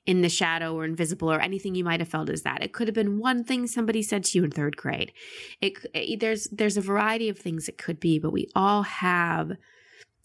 in 0.04 0.20
the 0.20 0.28
shadow 0.28 0.74
or 0.74 0.84
invisible 0.84 1.30
or 1.30 1.40
anything 1.40 1.74
you 1.74 1.84
might 1.84 2.00
have 2.00 2.08
felt 2.08 2.28
as 2.28 2.42
that. 2.42 2.62
It 2.62 2.72
could 2.72 2.88
have 2.88 2.94
been 2.94 3.18
one 3.18 3.44
thing 3.44 3.66
somebody 3.66 4.02
said 4.02 4.24
to 4.24 4.38
you 4.38 4.44
in 4.44 4.50
third 4.50 4.76
grade. 4.76 5.12
It, 5.60 5.74
it, 5.94 6.20
there's 6.20 6.48
there's 6.50 6.76
a 6.76 6.80
variety 6.80 7.28
of 7.28 7.38
things 7.38 7.68
it 7.68 7.78
could 7.78 8.00
be, 8.00 8.18
but 8.18 8.32
we 8.32 8.48
all 8.54 8.82
have 8.82 9.52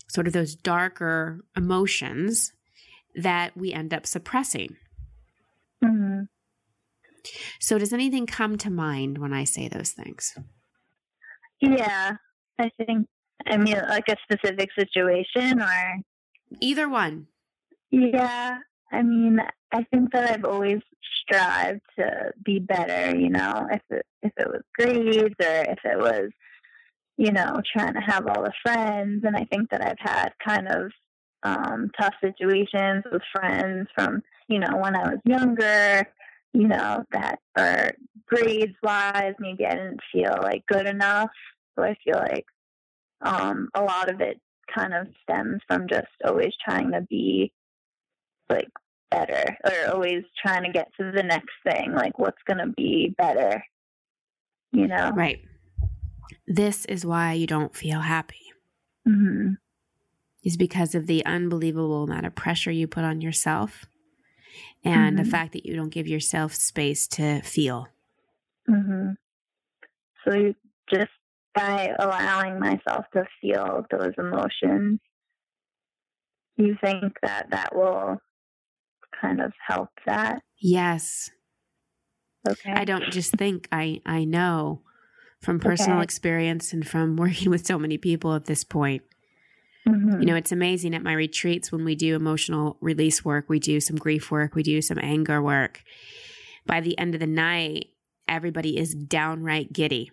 sort 0.07 0.27
of 0.27 0.33
those 0.33 0.55
darker 0.55 1.43
emotions 1.55 2.53
that 3.15 3.55
we 3.55 3.71
end 3.71 3.93
up 3.93 4.07
suppressing. 4.07 4.77
Mm-hmm. 5.83 6.23
So, 7.59 7.77
does 7.77 7.93
anything 7.93 8.25
come 8.25 8.57
to 8.59 8.69
mind 8.69 9.17
when 9.17 9.33
I 9.33 9.43
say 9.43 9.67
those 9.67 9.91
things? 9.91 10.37
Yeah, 11.61 12.13
I 12.59 12.71
think. 12.77 13.07
I 13.45 13.57
mean, 13.57 13.79
like 13.87 14.09
a 14.09 14.15
specific 14.23 14.69
situation, 14.77 15.61
or 15.61 16.01
either 16.59 16.89
one. 16.89 17.27
Yeah, 17.91 18.57
I 18.91 19.01
mean, 19.01 19.39
I 19.71 19.83
think 19.83 20.11
that 20.11 20.31
I've 20.31 20.45
always 20.45 20.79
strived 21.21 21.81
to 21.99 22.31
be 22.43 22.59
better. 22.59 23.17
You 23.17 23.29
know, 23.29 23.67
if 23.71 23.81
it 23.89 24.05
if 24.23 24.31
it 24.37 24.47
was 24.47 24.61
grades 24.77 25.35
or 25.39 25.71
if 25.71 25.79
it 25.83 25.97
was, 25.97 26.29
you 27.17 27.31
know, 27.31 27.61
trying 27.75 27.93
to 27.93 28.01
have 28.01 28.27
all 28.27 28.43
the 28.43 28.53
friends, 28.63 29.23
and 29.25 29.35
I 29.35 29.45
think 29.45 29.69
that 29.69 29.81
I've 29.81 29.99
had 29.99 30.29
kind 30.45 30.67
of 30.67 30.91
um, 31.43 31.91
tough 31.99 32.13
situations 32.21 33.03
with 33.11 33.21
friends 33.33 33.87
from 33.95 34.21
you 34.47 34.59
know 34.59 34.77
when 34.77 34.95
I 34.95 35.09
was 35.09 35.19
younger. 35.25 36.07
You 36.53 36.67
know 36.67 37.03
that 37.11 37.39
or 37.57 37.91
grades 38.25 38.75
wise, 38.81 39.35
maybe 39.39 39.65
I 39.65 39.75
didn't 39.75 39.99
feel 40.11 40.37
like 40.41 40.65
good 40.67 40.87
enough. 40.87 41.29
So 41.75 41.83
I 41.83 41.95
feel 42.03 42.17
like 42.17 42.45
um, 43.21 43.69
a 43.75 43.83
lot 43.83 44.09
of 44.09 44.21
it 44.21 44.39
kind 44.73 44.93
of 44.93 45.07
stems 45.23 45.61
from 45.67 45.87
just 45.87 46.07
always 46.25 46.53
trying 46.63 46.91
to 46.91 47.01
be 47.01 47.51
like 48.49 48.69
better 49.11 49.57
or 49.63 49.93
always 49.93 50.23
trying 50.43 50.63
to 50.63 50.71
get 50.71 50.87
to 50.99 51.11
the 51.11 51.23
next 51.23 51.53
thing 51.65 51.93
like 51.93 52.19
what's 52.19 52.41
going 52.45 52.57
to 52.57 52.73
be 52.75 53.15
better 53.17 53.63
you 54.73 54.85
know 54.87 55.11
right 55.15 55.39
This 56.45 56.85
is 56.85 57.05
why 57.05 57.33
you 57.33 57.47
don't 57.47 57.75
feel 57.75 58.01
happy. 58.01 58.51
hmm 59.05 59.53
Is 60.43 60.57
because 60.57 60.93
of 60.95 61.07
the 61.07 61.25
unbelievable 61.25 62.03
amount 62.03 62.25
of 62.25 62.35
pressure 62.35 62.71
you 62.71 62.87
put 62.87 63.03
on 63.05 63.21
yourself 63.21 63.85
and 64.83 65.17
the 65.17 65.23
Mhm. 65.23 65.25
fact 65.25 65.53
that 65.53 65.65
you 65.65 65.75
don't 65.75 65.89
give 65.89 66.07
yourself 66.07 66.53
space 66.55 67.07
to 67.09 67.41
feel. 67.41 67.87
hmm 68.67 69.17
So 70.25 70.53
just 70.89 71.11
by 71.55 71.93
allowing 71.99 72.59
myself 72.59 73.05
to 73.13 73.25
feel 73.41 73.85
those 73.89 74.13
emotions, 74.17 74.99
you 76.57 76.75
think 76.83 77.13
that 77.21 77.49
that 77.51 77.75
will 77.75 78.17
kind 79.21 79.41
of 79.41 79.53
help 79.67 79.89
that? 80.05 80.41
Yes. 80.61 81.31
Okay. 82.49 82.75
I 82.75 82.85
don't 82.85 83.09
just 83.09 83.33
think 83.33 83.67
I 83.71 84.01
I 84.05 84.25
know 84.25 84.83
from 85.41 85.59
personal 85.59 86.01
Okay. 86.01 86.01
experience 86.01 86.73
and 86.73 86.87
from 86.87 87.17
working 87.17 87.51
with 87.51 87.67
so 87.67 87.79
many 87.79 87.97
people 87.99 88.33
at 88.35 88.45
this 88.45 88.65
point. 88.65 89.03
Mhm. 89.87 90.19
You 90.19 90.25
know, 90.25 90.35
it's 90.35 90.51
amazing 90.51 90.93
at 90.95 91.03
my 91.03 91.13
retreats 91.13 91.71
when 91.71 91.85
we 91.85 91.95
do 91.95 92.15
emotional 92.15 92.77
release 92.81 93.23
work, 93.23 93.47
we 93.49 93.59
do 93.59 93.79
some 93.79 93.95
grief 93.95 94.29
work, 94.31 94.53
we 94.55 94.63
do 94.63 94.81
some 94.81 94.99
anger 95.01 95.41
work. 95.41 95.83
By 96.65 96.81
the 96.81 96.97
end 96.99 97.13
of 97.13 97.19
the 97.21 97.27
night, 97.27 97.87
everybody 98.27 98.77
is 98.77 98.93
downright 98.93 99.71
giddy 99.71 100.11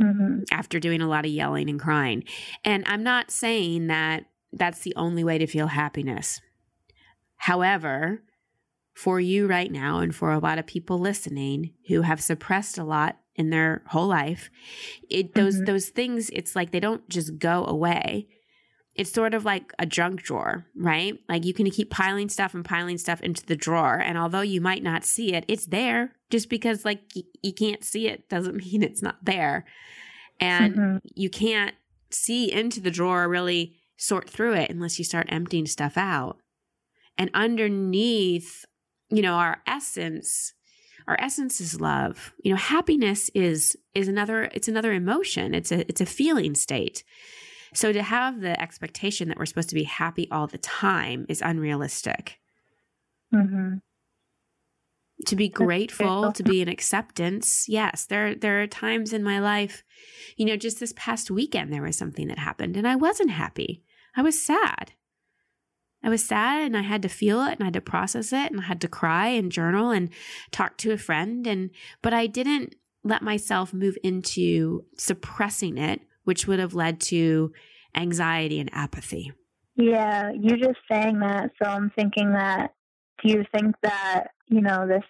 Mhm. 0.00 0.44
after 0.50 0.80
doing 0.80 1.00
a 1.00 1.08
lot 1.08 1.24
of 1.24 1.30
yelling 1.30 1.70
and 1.70 1.80
crying. 1.80 2.24
And 2.64 2.84
I'm 2.86 3.02
not 3.02 3.30
saying 3.30 3.86
that 3.86 4.26
that's 4.52 4.80
the 4.80 4.94
only 4.96 5.22
way 5.22 5.38
to 5.38 5.46
feel 5.46 5.68
happiness. 5.68 6.40
However, 7.36 8.22
for 8.94 9.20
you 9.20 9.46
right 9.46 9.70
now, 9.70 10.00
and 10.00 10.14
for 10.14 10.32
a 10.32 10.38
lot 10.38 10.58
of 10.58 10.66
people 10.66 10.98
listening 10.98 11.74
who 11.88 12.00
have 12.02 12.20
suppressed 12.20 12.78
a 12.78 12.84
lot 12.84 13.20
in 13.36 13.50
their 13.50 13.82
whole 13.88 14.06
life, 14.06 14.50
it 15.10 15.34
those 15.34 15.60
Mhm. 15.60 15.66
those 15.66 15.88
things, 15.90 16.30
it's 16.32 16.56
like 16.56 16.70
they 16.72 16.80
don't 16.80 17.08
just 17.08 17.38
go 17.38 17.64
away. 17.64 18.28
It's 18.94 19.12
sort 19.12 19.34
of 19.34 19.44
like 19.44 19.72
a 19.78 19.84
junk 19.84 20.22
drawer, 20.22 20.66
right? 20.74 21.18
Like 21.28 21.44
you 21.44 21.52
can 21.52 21.68
keep 21.70 21.90
piling 21.90 22.30
stuff 22.30 22.54
and 22.54 22.64
piling 22.64 22.96
stuff 22.96 23.20
into 23.20 23.44
the 23.44 23.56
drawer, 23.56 23.98
and 23.98 24.16
although 24.16 24.40
you 24.40 24.60
might 24.60 24.82
not 24.82 25.04
see 25.04 25.34
it, 25.34 25.44
it's 25.48 25.66
there. 25.66 26.12
Just 26.30 26.48
because 26.48 26.84
like 26.84 27.02
y- 27.14 27.22
you 27.42 27.52
can't 27.52 27.84
see 27.84 28.08
it 28.08 28.28
doesn't 28.28 28.56
mean 28.64 28.82
it's 28.82 29.02
not 29.02 29.22
there, 29.24 29.66
and 30.40 30.74
Mhm. 30.76 31.00
you 31.14 31.28
can't 31.30 31.74
see 32.10 32.50
into 32.50 32.80
the 32.80 32.90
drawer 32.90 33.28
really 33.28 33.76
sort 33.98 34.28
through 34.30 34.54
it 34.54 34.70
unless 34.70 34.98
you 34.98 35.04
start 35.04 35.26
emptying 35.30 35.66
stuff 35.66 35.96
out. 35.98 36.38
And 37.18 37.30
underneath, 37.34 38.64
you 39.10 39.22
know, 39.22 39.34
our 39.34 39.62
essence, 39.66 40.52
our 41.08 41.16
essence 41.20 41.60
is 41.60 41.80
love. 41.80 42.32
You 42.42 42.50
know, 42.52 42.56
happiness 42.56 43.30
is 43.34 43.76
is 43.94 44.08
another 44.08 44.44
it's 44.52 44.68
another 44.68 44.92
emotion. 44.92 45.54
It's 45.54 45.72
a 45.72 45.80
it's 45.88 46.00
a 46.00 46.06
feeling 46.06 46.54
state. 46.54 47.04
So 47.74 47.92
to 47.92 48.02
have 48.02 48.40
the 48.40 48.58
expectation 48.60 49.28
that 49.28 49.38
we're 49.38 49.46
supposed 49.46 49.68
to 49.68 49.74
be 49.74 49.82
happy 49.84 50.28
all 50.30 50.46
the 50.46 50.58
time 50.58 51.26
is 51.28 51.42
unrealistic. 51.42 52.38
Mhm. 53.34 53.80
to 55.26 55.34
be 55.34 55.48
grateful, 55.48 56.06
grateful. 56.22 56.32
to 56.32 56.42
be 56.42 56.60
in 56.60 56.68
acceptance. 56.68 57.68
Yes, 57.68 58.04
there 58.06 58.34
there 58.34 58.62
are 58.62 58.66
times 58.66 59.12
in 59.12 59.22
my 59.22 59.38
life, 59.40 59.82
you 60.36 60.44
know, 60.44 60.56
just 60.56 60.78
this 60.78 60.92
past 60.96 61.30
weekend 61.30 61.72
there 61.72 61.82
was 61.82 61.96
something 61.96 62.28
that 62.28 62.38
happened 62.38 62.76
and 62.76 62.86
I 62.86 62.96
wasn't 62.96 63.30
happy. 63.30 63.82
I 64.14 64.22
was 64.22 64.40
sad. 64.40 64.92
I 66.06 66.08
was 66.08 66.24
sad 66.24 66.62
and 66.62 66.76
I 66.76 66.82
had 66.82 67.02
to 67.02 67.08
feel 67.08 67.42
it 67.42 67.54
and 67.54 67.62
I 67.62 67.64
had 67.64 67.74
to 67.74 67.80
process 67.80 68.32
it 68.32 68.52
and 68.52 68.60
I 68.60 68.64
had 68.66 68.80
to 68.82 68.88
cry 68.88 69.26
and 69.26 69.50
journal 69.50 69.90
and 69.90 70.08
talk 70.52 70.78
to 70.78 70.92
a 70.92 70.98
friend 70.98 71.48
and 71.48 71.70
but 72.00 72.14
I 72.14 72.28
didn't 72.28 72.76
let 73.02 73.22
myself 73.22 73.74
move 73.74 73.98
into 74.04 74.84
suppressing 74.96 75.78
it, 75.78 76.02
which 76.22 76.46
would 76.46 76.60
have 76.60 76.74
led 76.74 77.00
to 77.00 77.52
anxiety 77.96 78.60
and 78.60 78.70
apathy. 78.72 79.32
Yeah, 79.74 80.30
you 80.30 80.56
just 80.56 80.78
saying 80.88 81.18
that, 81.20 81.50
so 81.60 81.68
I'm 81.68 81.90
thinking 81.98 82.34
that 82.34 82.72
do 83.24 83.32
you 83.32 83.44
think 83.52 83.74
that, 83.82 84.28
you 84.46 84.60
know, 84.60 84.86
this 84.86 85.04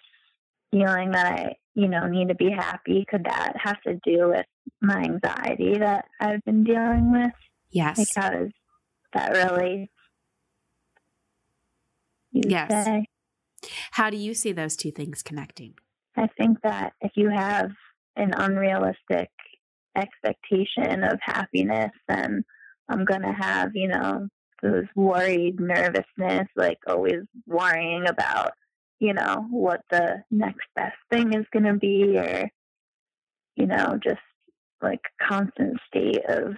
feeling 0.71 1.11
that 1.11 1.27
I, 1.27 1.57
you 1.75 1.87
know, 1.87 2.07
need 2.07 2.29
to 2.29 2.35
be 2.35 2.49
happy, 2.49 3.05
could 3.07 3.25
that 3.25 3.53
have 3.63 3.79
to 3.81 3.99
do 4.03 4.29
with 4.29 4.45
my 4.81 4.97
anxiety 5.03 5.77
that 5.77 6.05
I've 6.19 6.43
been 6.43 6.63
dealing 6.63 7.11
with? 7.11 7.33
Yes. 7.69 7.99
Because 7.99 8.49
that 9.13 9.33
really 9.33 9.91
Yes. 12.45 12.85
say. 12.85 13.05
How 13.91 14.09
do 14.09 14.17
you 14.17 14.33
see 14.33 14.51
those 14.51 14.75
two 14.75 14.91
things 14.91 15.23
connecting? 15.23 15.75
I 16.15 16.27
think 16.37 16.59
that 16.63 16.93
if 17.01 17.11
you 17.15 17.29
have 17.29 17.71
an 18.15 18.33
unrealistic 18.35 19.29
expectation 19.95 21.03
of 21.03 21.19
happiness, 21.21 21.91
then 22.07 22.43
I'm 22.89 23.05
going 23.05 23.21
to 23.21 23.33
have, 23.33 23.71
you 23.75 23.87
know, 23.87 24.27
those 24.61 24.85
worried 24.95 25.59
nervousness, 25.59 26.47
like 26.55 26.79
always 26.87 27.21
worrying 27.45 28.07
about, 28.07 28.51
you 28.99 29.13
know, 29.13 29.45
what 29.51 29.81
the 29.91 30.23
next 30.31 30.65
best 30.75 30.97
thing 31.11 31.33
is 31.33 31.45
going 31.51 31.65
to 31.65 31.73
be, 31.73 32.17
or, 32.17 32.49
you 33.55 33.67
know, 33.67 33.99
just 34.03 34.21
like 34.81 35.01
constant 35.21 35.79
state 35.87 36.23
of 36.27 36.55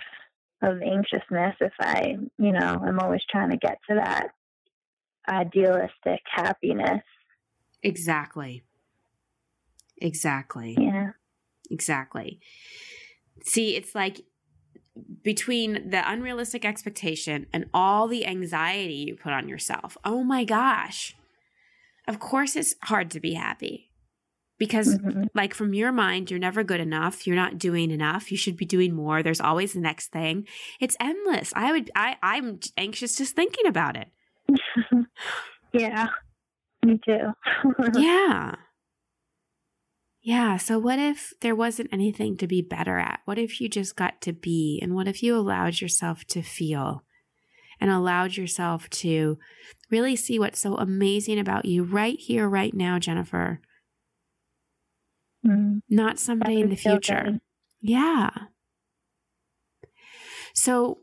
of 0.61 0.81
anxiousness 0.81 1.55
if 1.61 1.71
I, 1.79 2.17
you 2.37 2.51
know, 2.51 2.81
I'm 2.85 2.99
always 2.99 3.21
trying 3.31 3.51
to 3.51 3.57
get 3.57 3.77
to 3.89 3.95
that 3.95 4.31
idealistic 5.29 6.21
happiness. 6.31 7.01
Exactly. 7.83 8.63
Exactly. 10.01 10.75
Yeah. 10.79 11.11
Exactly. 11.71 12.39
See, 13.45 13.75
it's 13.75 13.93
like 13.95 14.21
between 15.23 15.89
the 15.91 16.01
unrealistic 16.09 16.65
expectation 16.65 17.45
and 17.53 17.65
all 17.73 18.07
the 18.07 18.25
anxiety 18.25 19.05
you 19.07 19.15
put 19.15 19.33
on 19.33 19.47
yourself. 19.47 19.97
Oh 20.03 20.23
my 20.23 20.43
gosh. 20.43 21.15
Of 22.07 22.19
course, 22.19 22.55
it's 22.55 22.75
hard 22.83 23.11
to 23.11 23.19
be 23.19 23.33
happy 23.35 23.91
because, 24.57 24.97
Mhm. 24.97 25.27
like, 25.35 25.53
from 25.53 25.73
your 25.73 25.91
mind, 25.91 26.31
you're 26.31 26.39
never 26.39 26.63
good 26.63 26.81
enough. 26.81 27.27
You're 27.27 27.35
not 27.35 27.57
doing 27.59 27.91
enough. 27.91 28.31
You 28.31 28.37
should 28.37 28.57
be 28.57 28.65
doing 28.65 28.93
more. 28.95 29.21
There's 29.21 29.39
always 29.39 29.73
the 29.73 29.79
next 29.79 30.07
thing. 30.11 30.47
It's 30.79 30.97
endless. 30.99 31.53
I 31.55 31.71
would, 31.71 31.91
I, 31.95 32.17
I'm 32.23 32.59
anxious 32.77 33.15
just 33.15 33.35
thinking 33.35 33.67
about 33.67 33.95
it. 33.95 34.07
yeah. 35.73 36.07
Me 36.85 36.99
too. 37.05 37.33
yeah. 37.95 38.55
Yeah. 40.21 40.57
So, 40.57 40.79
what 40.79 40.99
if 40.99 41.33
there 41.41 41.55
wasn't 41.55 41.89
anything 41.91 42.37
to 42.37 42.47
be 42.47 42.61
better 42.61 42.97
at? 42.99 43.21
What 43.25 43.37
if 43.37 43.59
you 43.61 43.69
just 43.69 43.95
got 43.95 44.21
to 44.21 44.33
be? 44.33 44.79
And 44.81 44.95
what 44.95 45.07
if 45.07 45.23
you 45.23 45.35
allowed 45.35 45.81
yourself 45.81 46.25
to 46.25 46.41
feel 46.41 47.03
and 47.79 47.89
allowed 47.89 48.35
yourself 48.37 48.89
to 48.89 49.37
really 49.89 50.15
see 50.15 50.37
what's 50.39 50.59
so 50.59 50.75
amazing 50.75 51.39
about 51.39 51.65
you 51.65 51.83
right 51.83 52.17
here, 52.19 52.47
right 52.47 52.73
now, 52.73 52.99
Jennifer? 52.99 53.61
Mm, 55.45 55.81
Not 55.89 56.19
someday 56.19 56.59
in 56.59 56.69
the 56.69 56.75
future. 56.75 57.39
Yeah. 57.81 58.29
So, 60.53 60.99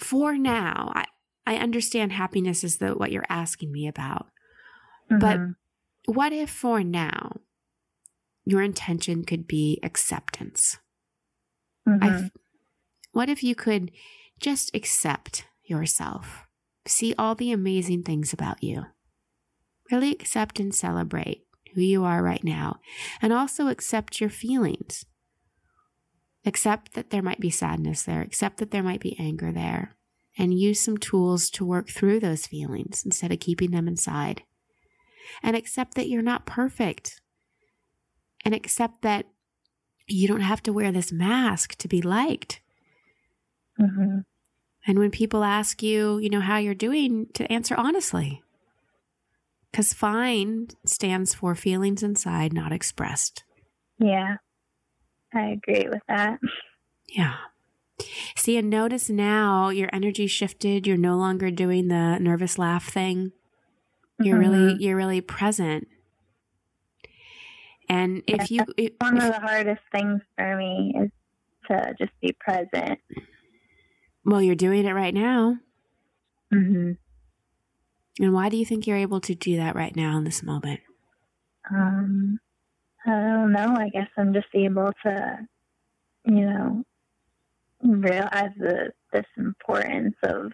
for 0.00 0.36
now, 0.36 0.92
I, 0.94 1.04
I 1.48 1.56
understand 1.56 2.12
happiness 2.12 2.62
is 2.62 2.76
the, 2.76 2.90
what 2.90 3.10
you're 3.10 3.24
asking 3.30 3.72
me 3.72 3.88
about. 3.88 4.26
But 5.08 5.38
Mhm. 5.40 5.56
what 6.04 6.32
if 6.34 6.50
for 6.50 6.84
now 6.84 7.40
your 8.44 8.60
intention 8.62 9.24
could 9.24 9.46
be 9.46 9.80
acceptance? 9.82 10.76
I 11.86 11.90
Mhm. 12.10 12.24
f- 12.26 12.30
what 13.12 13.30
if 13.30 13.42
you 13.42 13.54
could 13.54 13.90
just 14.38 14.74
accept 14.74 15.46
yourself? 15.64 16.44
See 16.86 17.14
all 17.16 17.34
the 17.34 17.50
amazing 17.50 18.02
things 18.02 18.34
about 18.34 18.62
you. 18.62 18.84
Really 19.90 20.12
accept 20.12 20.60
and 20.60 20.74
celebrate 20.74 21.46
who 21.74 21.80
you 21.80 22.04
are 22.04 22.22
right 22.22 22.44
now, 22.44 22.78
and 23.22 23.32
also 23.32 23.68
accept 23.68 24.20
your 24.20 24.30
feelings. 24.30 25.06
Accept 26.44 26.92
that 26.92 27.08
there 27.08 27.22
might 27.22 27.40
be 27.40 27.50
sadness 27.50 28.02
there, 28.02 28.20
accept 28.20 28.58
that 28.58 28.70
there 28.70 28.82
might 28.82 29.00
be 29.00 29.18
anger 29.18 29.50
there, 29.50 29.96
and 30.38 30.58
use 30.58 30.80
some 30.80 30.96
tools 30.96 31.50
to 31.50 31.64
work 31.64 31.88
through 31.90 32.20
those 32.20 32.46
feelings 32.46 33.04
instead 33.04 33.32
of 33.32 33.40
keeping 33.40 33.72
them 33.72 33.88
inside. 33.88 34.44
And 35.42 35.56
accept 35.56 35.94
that 35.94 36.08
you're 36.08 36.22
not 36.22 36.46
perfect. 36.46 37.20
And 38.44 38.54
accept 38.54 39.02
that 39.02 39.26
you 40.06 40.26
don't 40.28 40.40
have 40.40 40.62
to 40.62 40.72
wear 40.72 40.92
this 40.92 41.12
mask 41.12 41.74
to 41.76 41.88
be 41.88 42.00
liked. 42.00 42.60
Mhm. 43.78 44.24
And 44.86 44.98
when 44.98 45.10
people 45.10 45.44
ask 45.44 45.82
you, 45.82 46.18
you 46.18 46.30
know, 46.30 46.40
how 46.40 46.56
you're 46.56 46.74
doing, 46.74 47.26
to 47.34 47.50
answer 47.52 47.74
honestly. 47.74 48.42
Because 49.70 49.92
fine 49.92 50.68
stands 50.86 51.34
for 51.34 51.54
feelings 51.54 52.02
inside 52.02 52.54
not 52.54 52.72
expressed. 52.72 53.44
Yeah. 53.98 54.36
I 55.34 55.48
agree 55.48 55.88
with 55.88 56.00
that. 56.08 56.38
Yeah. 57.06 57.36
See, 58.36 58.56
and 58.56 58.70
notice 58.70 59.10
now 59.10 59.70
your 59.70 59.88
energy 59.92 60.26
shifted. 60.26 60.86
You're 60.86 60.96
no 60.96 61.16
longer 61.16 61.50
doing 61.50 61.88
the 61.88 62.18
nervous 62.18 62.58
laugh 62.58 62.88
thing. 62.88 63.32
You're 64.20 64.38
really, 64.38 64.74
Mhm. 64.74 64.80
you're 64.80 64.96
really 64.96 65.20
present. 65.20 65.88
And 67.88 68.22
if 68.26 68.50
Yeah, 68.50 68.64
you, 68.66 68.74
if, 68.76 68.92
One 69.00 69.16
if- 69.16 69.24
of 69.24 69.32
the 69.34 69.40
hardest 69.40 69.82
things 69.92 70.20
for 70.36 70.56
me 70.56 70.92
is 70.96 71.10
to 71.68 71.94
just 71.98 72.12
be 72.20 72.32
present. 72.38 72.98
well, 74.24 74.42
you're 74.42 74.54
doing 74.54 74.84
it 74.84 74.92
right 74.92 75.14
now. 75.14 75.58
hmm 76.52 76.92
And 78.20 78.32
why 78.32 78.48
do 78.48 78.56
you 78.56 78.64
think 78.66 78.86
you're 78.86 78.96
able 78.96 79.20
to 79.22 79.34
do 79.34 79.56
that 79.56 79.74
right 79.76 79.94
now 79.94 80.16
in 80.18 80.24
this 80.24 80.42
moment? 80.42 80.80
Um, 81.70 82.40
I 83.06 83.10
don't 83.10 83.52
know. 83.52 83.74
I 83.76 83.88
guess 83.90 84.08
I'm 84.16 84.32
just 84.34 84.48
able 84.54 84.90
to, 85.04 85.46
you 86.24 86.46
know, 86.46 86.84
realize 87.82 88.50
the 88.58 88.92
this 89.12 89.26
importance 89.36 90.16
of, 90.22 90.52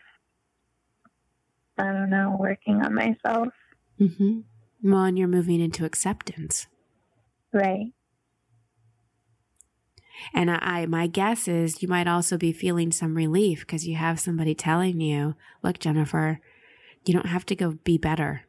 I 1.79 1.85
don't 1.93 2.11
know, 2.11 2.37
working 2.39 2.83
on 2.83 2.95
myself. 2.95 3.49
Mm-hmm. 4.01 4.41
Well, 4.85 5.05
and 5.05 5.19
you're 5.19 5.29
moving 5.29 5.61
into 5.61 5.85
acceptance. 5.85 6.67
Right. 7.53 7.93
And 10.33 10.51
I, 10.51 10.59
I, 10.61 10.87
my 10.87 11.07
guess 11.07 11.49
is 11.49 11.83
you 11.83 11.89
might 11.89 12.07
also 12.07 12.39
be 12.39 12.53
feeling 12.53 12.93
some 12.93 13.17
relief 13.17 13.61
because 13.61 13.87
you 13.87 13.97
have 13.97 14.21
somebody 14.21 14.55
telling 14.55 15.01
you, 15.01 15.35
look, 15.63 15.79
Jennifer, 15.79 16.41
you 17.05 17.13
don't 17.13 17.27
have 17.27 17.45
to 17.47 17.57
go 17.57 17.79
be 17.85 17.99
better. 17.99 18.43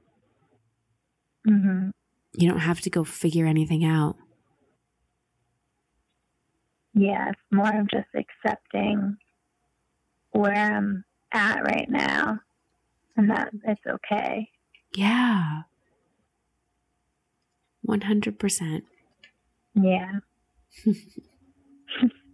hmm 1.46 1.90
You 2.34 2.50
don't 2.50 2.60
have 2.60 2.82
to 2.82 2.90
go 2.90 3.04
figure 3.04 3.48
anything 3.48 3.84
out. 3.84 4.16
Yeah, 6.96 7.30
it's 7.30 7.40
more 7.52 7.80
of 7.80 7.88
just 7.90 8.08
accepting 8.16 9.18
where 10.32 10.54
I'm 10.56 11.04
at 11.32 11.60
right 11.64 11.90
now, 11.90 12.40
and 13.18 13.30
that 13.30 13.50
it's 13.66 13.82
okay. 13.86 14.50
Yeah. 14.96 15.64
100%. 17.88 18.82
Yeah. 19.76 20.12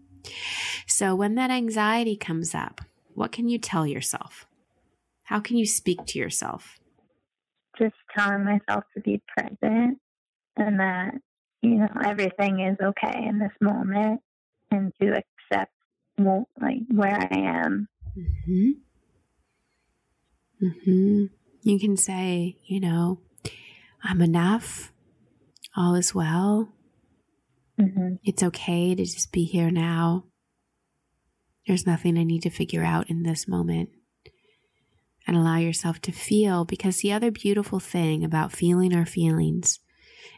So 0.87 1.15
when 1.15 1.35
that 1.35 1.49
anxiety 1.49 2.15
comes 2.15 2.53
up, 2.53 2.81
what 3.13 3.31
can 3.31 3.47
you 3.47 3.57
tell 3.57 3.87
yourself? 3.87 4.45
How 5.23 5.39
can 5.39 5.57
you 5.57 5.65
speak 5.65 6.05
to 6.07 6.19
yourself? 6.19 6.79
Just 7.79 7.95
telling 8.15 8.43
myself 8.43 8.83
to 8.93 9.01
be 9.01 9.21
present 9.35 9.99
and 10.57 10.79
that, 10.79 11.13
you 11.61 11.75
know, 11.75 11.87
everything 12.03 12.59
is 12.59 12.77
okay 12.81 13.25
in 13.25 13.39
this 13.39 13.53
moment 13.61 14.21
and 14.71 14.91
to 15.01 15.07
accept 15.09 15.71
well, 16.17 16.47
like 16.61 16.79
where 16.89 17.15
I 17.15 17.27
am. 17.31 17.87
Mm-hmm. 18.17 18.69
Mm-hmm. 20.63 21.25
You 21.63 21.79
can 21.79 21.97
say, 21.97 22.57
you 22.65 22.79
know, 22.79 23.19
I'm 24.03 24.21
enough. 24.21 24.91
All 25.75 25.95
is 25.95 26.13
well. 26.13 26.69
hmm 27.79 28.15
It's 28.23 28.43
okay 28.43 28.95
to 28.95 29.03
just 29.03 29.31
be 29.31 29.45
here 29.45 29.71
now. 29.71 30.25
There's 31.67 31.87
nothing 31.87 32.17
I 32.17 32.23
need 32.23 32.41
to 32.43 32.49
figure 32.49 32.83
out 32.83 33.09
in 33.09 33.23
this 33.23 33.47
moment. 33.47 33.89
And 35.27 35.37
allow 35.37 35.57
yourself 35.57 36.01
to 36.01 36.11
feel 36.11 36.65
because 36.65 36.97
the 36.97 37.13
other 37.13 37.29
beautiful 37.31 37.79
thing 37.79 38.23
about 38.23 38.51
feeling 38.51 38.93
our 38.93 39.05
feelings 39.05 39.79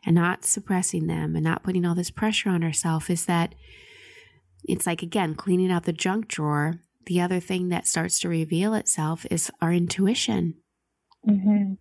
and 0.06 0.14
not 0.14 0.44
suppressing 0.44 1.08
them 1.08 1.36
and 1.36 1.44
not 1.44 1.64
putting 1.64 1.86
all 1.86 1.96
this 1.96 2.12
pressure 2.12 2.50
on 2.50 2.64
ourselves 2.64 3.10
is 3.10 3.26
that 3.26 3.56
it's 4.64 4.86
like, 4.88 5.02
again, 5.02 5.36
cleaning 5.36 5.72
out 5.72 5.84
the 5.84 5.94
junk 5.94 6.28
drawer. 6.28 6.76
The 7.06 7.20
other 7.22 7.40
thing 7.40 7.70
that 7.70 7.88
starts 7.88 8.20
to 8.20 8.30
reveal 8.30 8.74
itself 8.74 9.26
is 9.30 9.52
our 9.62 9.74
intuition. 9.74 10.56
hmm 11.26 11.74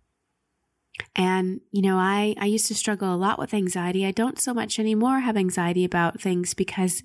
And, 1.15 1.61
you 1.71 1.81
know, 1.81 1.97
I, 1.97 2.35
I 2.37 2.45
used 2.45 2.67
to 2.67 2.75
struggle 2.75 3.13
a 3.13 3.17
lot 3.17 3.39
with 3.39 3.53
anxiety. 3.53 4.05
I 4.05 4.11
don't 4.11 4.39
so 4.39 4.53
much 4.53 4.79
anymore 4.79 5.21
have 5.21 5.37
anxiety 5.37 5.85
about 5.85 6.21
things 6.21 6.53
because 6.53 7.03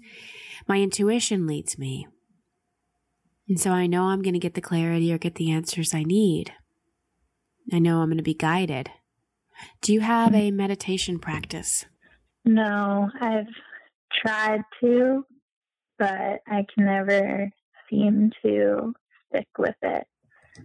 my 0.67 0.79
intuition 0.79 1.47
leads 1.47 1.79
me. 1.79 2.07
And 3.49 3.59
so 3.59 3.71
I 3.71 3.87
know 3.87 4.05
I'm 4.05 4.21
going 4.21 4.35
to 4.35 4.41
get 4.41 4.55
the 4.55 4.61
clarity 4.61 5.12
or 5.12 5.19
get 5.19 5.37
the 5.37 5.51
answers 5.51 5.95
I 5.95 6.03
need. 6.03 6.53
I 7.73 7.79
know 7.79 8.01
I'm 8.01 8.09
going 8.09 8.19
to 8.19 8.23
be 8.23 8.35
guided. 8.35 8.91
Do 9.81 9.93
you 9.93 10.01
have 10.01 10.35
a 10.35 10.51
meditation 10.51 11.19
practice? 11.19 11.87
No, 12.45 13.11
I've 13.21 13.47
tried 14.23 14.62
to, 14.81 15.25
but 15.98 16.42
I 16.46 16.66
can 16.74 16.84
never 16.87 17.50
seem 17.90 18.30
to 18.42 18.94
stick 19.28 19.48
with 19.58 19.76
it. 19.82 20.06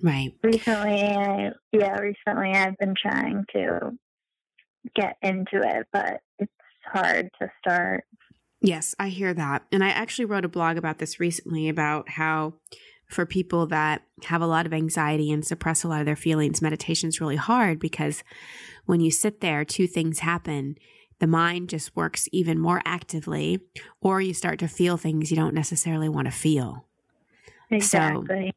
Right. 0.01 0.33
Recently, 0.41 1.03
I, 1.03 1.51
yeah, 1.71 1.97
recently 1.99 2.51
I've 2.51 2.77
been 2.77 2.95
trying 2.95 3.45
to 3.53 3.91
get 4.95 5.17
into 5.21 5.61
it, 5.61 5.87
but 5.91 6.21
it's 6.39 6.51
hard 6.85 7.29
to 7.39 7.49
start. 7.59 8.05
Yes, 8.61 8.95
I 8.97 9.09
hear 9.09 9.33
that. 9.33 9.63
And 9.71 9.83
I 9.83 9.89
actually 9.89 10.25
wrote 10.25 10.45
a 10.45 10.49
blog 10.49 10.77
about 10.77 10.97
this 10.97 11.19
recently 11.19 11.69
about 11.69 12.09
how 12.09 12.55
for 13.09 13.25
people 13.25 13.67
that 13.67 14.03
have 14.25 14.41
a 14.41 14.47
lot 14.47 14.65
of 14.65 14.73
anxiety 14.73 15.31
and 15.31 15.45
suppress 15.45 15.83
a 15.83 15.87
lot 15.87 15.99
of 15.99 16.05
their 16.05 16.15
feelings, 16.15 16.61
meditation 16.61 17.09
is 17.09 17.21
really 17.21 17.35
hard 17.35 17.79
because 17.79 18.23
when 18.85 19.01
you 19.01 19.11
sit 19.11 19.41
there, 19.41 19.63
two 19.63 19.87
things 19.87 20.19
happen. 20.19 20.75
The 21.23 21.27
mind 21.27 21.69
just 21.69 21.95
works 21.95 22.27
even 22.33 22.59
more 22.59 22.81
actively, 22.83 23.61
or 24.01 24.19
you 24.19 24.33
start 24.33 24.59
to 24.59 24.67
feel 24.67 24.97
things 24.97 25.31
you 25.31 25.37
don't 25.37 25.53
necessarily 25.53 26.09
want 26.09 26.25
to 26.25 26.31
feel. 26.31 26.85
Exactly. 27.71 28.51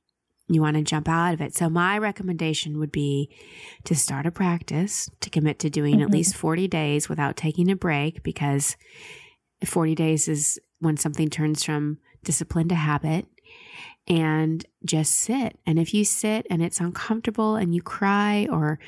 You 0.49 0.63
want 0.63 0.77
to 0.77 0.83
jump 0.83 1.09
out 1.09 1.33
of 1.33 1.41
it. 1.41 1.55
So, 1.55 1.71
my 1.71 1.97
recommendation 1.97 2.81
would 2.81 2.91
be 2.91 3.31
to 3.85 3.95
start 3.95 4.27
a 4.27 4.33
practice, 4.33 5.09
to 5.21 5.31
commit 5.31 5.61
to 5.61 5.71
doing 5.71 6.03
at 6.03 6.09
Mhm. 6.09 6.13
least 6.13 6.35
40 6.35 6.67
days 6.67 7.09
without 7.09 7.37
taking 7.37 7.71
a 7.71 7.77
break 7.77 8.25
because 8.25 8.77
40 9.65 9.95
days 9.95 10.27
is 10.27 10.59
when 10.81 10.97
something 10.97 11.31
turns 11.31 11.63
from 11.63 11.99
discipline 12.25 12.67
to 12.71 12.75
habit 12.75 13.27
and 14.09 14.67
just 14.85 15.13
sit. 15.13 15.57
And 15.67 15.79
if 15.79 15.95
you 15.95 16.05
sit 16.05 16.49
and 16.51 16.61
it's 16.65 16.81
uncomfortable 16.81 17.55
and 17.55 17.73
you 17.77 17.81
cry 17.81 18.49
or 18.51 18.81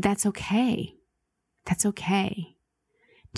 that's 0.00 0.26
okay. 0.26 0.96
That's 1.64 1.86
okay. 1.86 2.56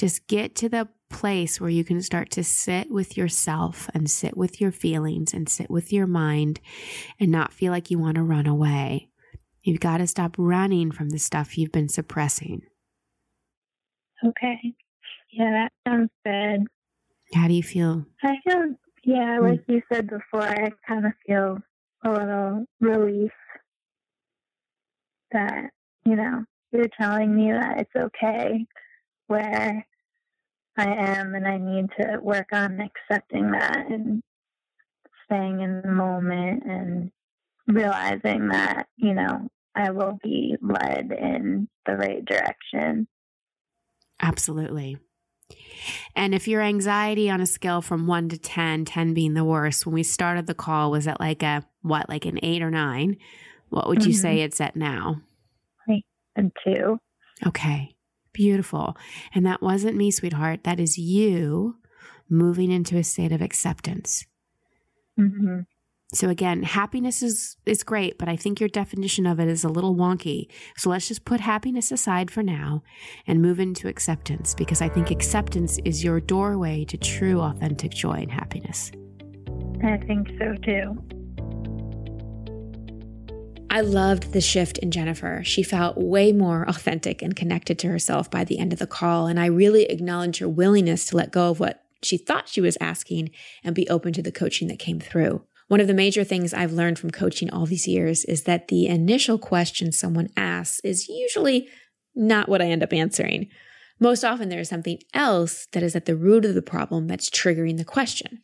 Just 0.01 0.27
get 0.29 0.55
to 0.55 0.71
the 0.71 0.89
place 1.11 1.61
where 1.61 1.69
you 1.69 1.85
can 1.85 2.01
start 2.01 2.31
to 2.31 2.43
sit 2.43 2.91
with 2.91 3.19
yourself 3.19 3.91
and 3.93 4.11
sit 4.11 4.35
with 4.35 4.59
your 4.59 4.73
feelings 4.73 5.35
and 5.35 5.47
sit 5.47 5.71
with 5.71 5.93
your 5.93 6.07
mind 6.07 6.59
and 7.21 7.31
not 7.31 7.53
feel 7.53 7.71
like 7.71 7.91
you 7.91 7.99
want 7.99 8.15
to 8.15 8.23
run 8.23 8.47
away. 8.47 9.11
You've 9.63 9.81
got 9.81 9.99
to 9.99 10.07
stop 10.07 10.37
running 10.39 10.91
from 10.91 11.11
the 11.11 11.19
stuff 11.19 11.59
you've 11.59 11.71
been 11.71 11.91
suppressing. 11.91 12.63
okay. 14.27 14.73
Yeah, 15.33 15.51
that 15.51 15.73
sounds 15.87 16.09
good. 16.25 16.67
How 17.35 17.49
do 17.49 17.53
you 17.53 17.63
feel? 17.63 18.07
I 18.23 18.37
feel, 18.43 18.75
yeah, 19.05 19.37
hmm. 19.37 19.45
like 19.45 19.61
you 19.69 19.83
said 19.93 20.09
before, 20.09 20.45
I 20.45 20.71
kind 20.89 21.05
of 21.05 21.13
feel 21.27 21.59
a 22.07 22.11
little 22.11 22.65
relief 22.81 23.33
that, 25.33 25.73
you 26.07 26.17
know, 26.17 26.47
you're 26.73 26.89
telling 26.99 27.37
me 27.37 27.53
that 27.53 27.81
it's 27.83 27.95
okay 27.95 28.65
where 29.27 29.87
I 30.77 30.87
am 31.19 31.35
and 31.35 31.47
I 31.47 31.59
need 31.59 31.91
to 32.01 32.19
work 32.23 32.49
on 32.53 32.81
accepting 32.81 33.51
that 33.53 33.87
and 33.91 34.23
staying 35.27 35.61
in 35.61 35.83
the 35.83 35.89
moment 35.91 36.65
and 36.65 37.11
realizing 37.67 38.49
that, 38.49 38.89
you 38.97 39.15
know, 39.15 39.49
I 39.75 39.91
will 39.91 40.19
be 40.23 40.57
led 40.63 41.13
in 41.13 41.69
the 41.87 41.97
right 41.97 42.25
direction. 42.25 43.07
Absolutely. 44.21 44.99
And 46.15 46.35
if 46.35 46.47
your 46.47 46.61
anxiety 46.63 47.31
on 47.31 47.41
a 47.41 47.47
scale 47.47 47.81
from 47.83 48.07
one 48.07 48.29
to 48.29 48.39
10, 48.39 48.85
10 48.85 49.15
being 49.15 49.35
the 49.35 49.45
worst, 49.45 49.87
when 49.87 49.95
we 49.95 50.03
started 50.03 50.47
the 50.47 50.55
call, 50.55 50.91
was 50.91 51.07
it 51.07 51.19
like 51.21 51.43
a, 51.43 51.65
what, 51.83 52.09
like 52.09 52.27
an 52.27 52.39
eight 52.43 52.63
or 52.63 52.71
nine? 52.71 53.17
What 53.71 53.89
would 53.89 54.05
you 54.05 54.13
Mhm. 54.13 54.17
say 54.17 54.41
it's 54.41 54.61
at 54.61 54.77
now? 54.77 55.21
And 56.37 56.53
two, 56.65 56.99
Okay, 57.47 57.97
beautiful. 58.33 58.97
And 59.35 59.45
that 59.47 59.63
wasn't 59.63 59.97
me, 59.97 60.11
sweetheart. 60.11 60.65
That 60.65 60.81
is 60.81 60.99
you 60.99 61.77
moving 62.29 62.71
into 62.71 62.97
a 62.97 63.05
state 63.05 63.33
of 63.33 63.43
acceptance. 63.43 64.27
hmm 65.17 65.61
So 66.13 66.29
again, 66.29 66.63
happiness 66.63 67.23
is 67.23 67.57
is 67.67 67.83
great, 67.85 68.19
but 68.19 68.29
I 68.29 68.37
think 68.37 68.61
your 68.61 68.69
definition 68.69 69.27
of 69.27 69.39
it 69.41 69.49
is 69.49 69.65
a 69.65 69.69
little 69.69 69.95
wonky. 69.95 70.49
So 70.77 70.91
let's 70.91 71.09
just 71.09 71.25
put 71.25 71.41
happiness 71.41 71.93
aside 71.93 72.31
for 72.31 72.43
now 72.43 72.83
and 73.27 73.43
move 73.43 73.61
into 73.61 73.89
acceptance 73.89 74.55
because 74.55 74.81
I 74.83 74.89
think 74.89 75.11
acceptance 75.11 75.79
is 75.85 76.03
your 76.03 76.21
doorway 76.21 76.85
to 76.87 76.97
true 76.97 77.41
authentic 77.41 77.93
joy 77.93 78.19
and 78.23 78.31
happiness. 78.31 78.91
I 79.83 79.97
think 80.07 80.29
so 80.39 80.55
too. 80.63 81.20
I 83.73 83.83
loved 83.83 84.33
the 84.33 84.41
shift 84.41 84.79
in 84.79 84.91
Jennifer. 84.91 85.43
She 85.45 85.63
felt 85.63 85.97
way 85.97 86.33
more 86.33 86.69
authentic 86.69 87.23
and 87.23 87.37
connected 87.37 87.79
to 87.79 87.89
herself 87.89 88.29
by 88.29 88.43
the 88.43 88.59
end 88.59 88.73
of 88.73 88.81
the 88.81 88.87
call. 88.87 89.29
And 89.29 89.39
I 89.39 89.47
really 89.47 89.85
acknowledge 89.85 90.39
her 90.39 90.49
willingness 90.49 91.07
to 91.07 91.17
let 91.17 91.31
go 91.31 91.51
of 91.51 91.61
what 91.61 91.85
she 92.03 92.17
thought 92.17 92.49
she 92.49 92.61
was 92.61 92.77
asking 92.81 93.31
and 93.63 93.73
be 93.73 93.89
open 93.89 94.13
to 94.15 94.23
the 94.23 94.33
coaching 94.33 94.67
that 94.69 94.81
came 94.81 94.99
through. 94.99 95.45
One 95.69 95.81
of 95.81 95.87
the 95.87 95.95
major 95.95 96.25
things 96.25 96.53
I've 96.53 96.73
learned 96.73 96.99
from 96.99 97.13
coaching 97.13 97.49
all 97.49 97.65
these 97.65 97.87
years 97.87 98.25
is 98.25 98.43
that 98.43 98.67
the 98.67 98.89
initial 98.89 99.39
question 99.39 99.93
someone 99.93 100.31
asks 100.37 100.81
is 100.81 101.09
usually 101.09 101.69
not 102.13 102.49
what 102.49 102.61
I 102.61 102.67
end 102.67 102.83
up 102.83 102.93
answering. 102.93 103.51
Most 104.01 104.25
often, 104.25 104.49
there 104.49 104.59
is 104.59 104.69
something 104.69 104.99
else 105.15 105.69
that 105.71 105.85
is 105.85 105.95
at 105.95 106.07
the 106.07 106.17
root 106.17 106.45
of 106.45 106.57
the 106.57 106.63
problem 106.63 107.07
that's 107.07 107.31
triggering 107.31 107.77
the 107.77 107.85
question. 107.85 108.41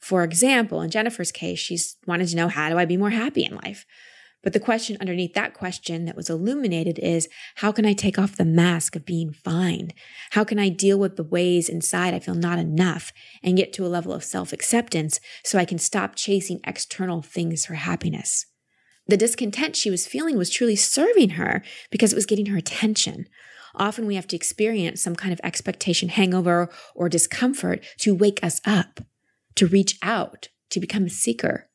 For 0.00 0.22
example, 0.22 0.82
in 0.82 0.90
Jennifer's 0.90 1.32
case, 1.32 1.58
she's 1.58 1.96
wanted 2.06 2.28
to 2.28 2.36
know 2.36 2.48
how 2.48 2.68
do 2.68 2.76
I 2.76 2.84
be 2.84 2.98
more 2.98 3.08
happy 3.08 3.44
in 3.44 3.54
life? 3.54 3.86
But 4.46 4.52
the 4.52 4.60
question 4.60 4.96
underneath 5.00 5.34
that 5.34 5.54
question 5.54 6.04
that 6.04 6.14
was 6.14 6.30
illuminated 6.30 7.00
is 7.00 7.28
how 7.56 7.72
can 7.72 7.84
I 7.84 7.94
take 7.94 8.16
off 8.16 8.36
the 8.36 8.44
mask 8.44 8.94
of 8.94 9.04
being 9.04 9.32
fine? 9.32 9.90
How 10.30 10.44
can 10.44 10.56
I 10.56 10.68
deal 10.68 11.00
with 11.00 11.16
the 11.16 11.24
ways 11.24 11.68
inside 11.68 12.14
I 12.14 12.20
feel 12.20 12.36
not 12.36 12.60
enough 12.60 13.12
and 13.42 13.56
get 13.56 13.72
to 13.72 13.84
a 13.84 13.88
level 13.88 14.12
of 14.12 14.22
self 14.22 14.52
acceptance 14.52 15.18
so 15.42 15.58
I 15.58 15.64
can 15.64 15.78
stop 15.78 16.14
chasing 16.14 16.60
external 16.62 17.22
things 17.22 17.66
for 17.66 17.74
happiness? 17.74 18.46
The 19.08 19.16
discontent 19.16 19.74
she 19.74 19.90
was 19.90 20.06
feeling 20.06 20.38
was 20.38 20.48
truly 20.48 20.76
serving 20.76 21.30
her 21.30 21.64
because 21.90 22.12
it 22.12 22.16
was 22.16 22.24
getting 22.24 22.46
her 22.46 22.56
attention. 22.56 23.26
Often 23.74 24.06
we 24.06 24.14
have 24.14 24.28
to 24.28 24.36
experience 24.36 25.02
some 25.02 25.16
kind 25.16 25.32
of 25.32 25.40
expectation 25.42 26.08
hangover 26.08 26.70
or 26.94 27.08
discomfort 27.08 27.84
to 27.98 28.14
wake 28.14 28.38
us 28.44 28.60
up, 28.64 29.00
to 29.56 29.66
reach 29.66 29.98
out, 30.02 30.50
to 30.70 30.78
become 30.78 31.06
a 31.06 31.10
seeker, 31.10 31.68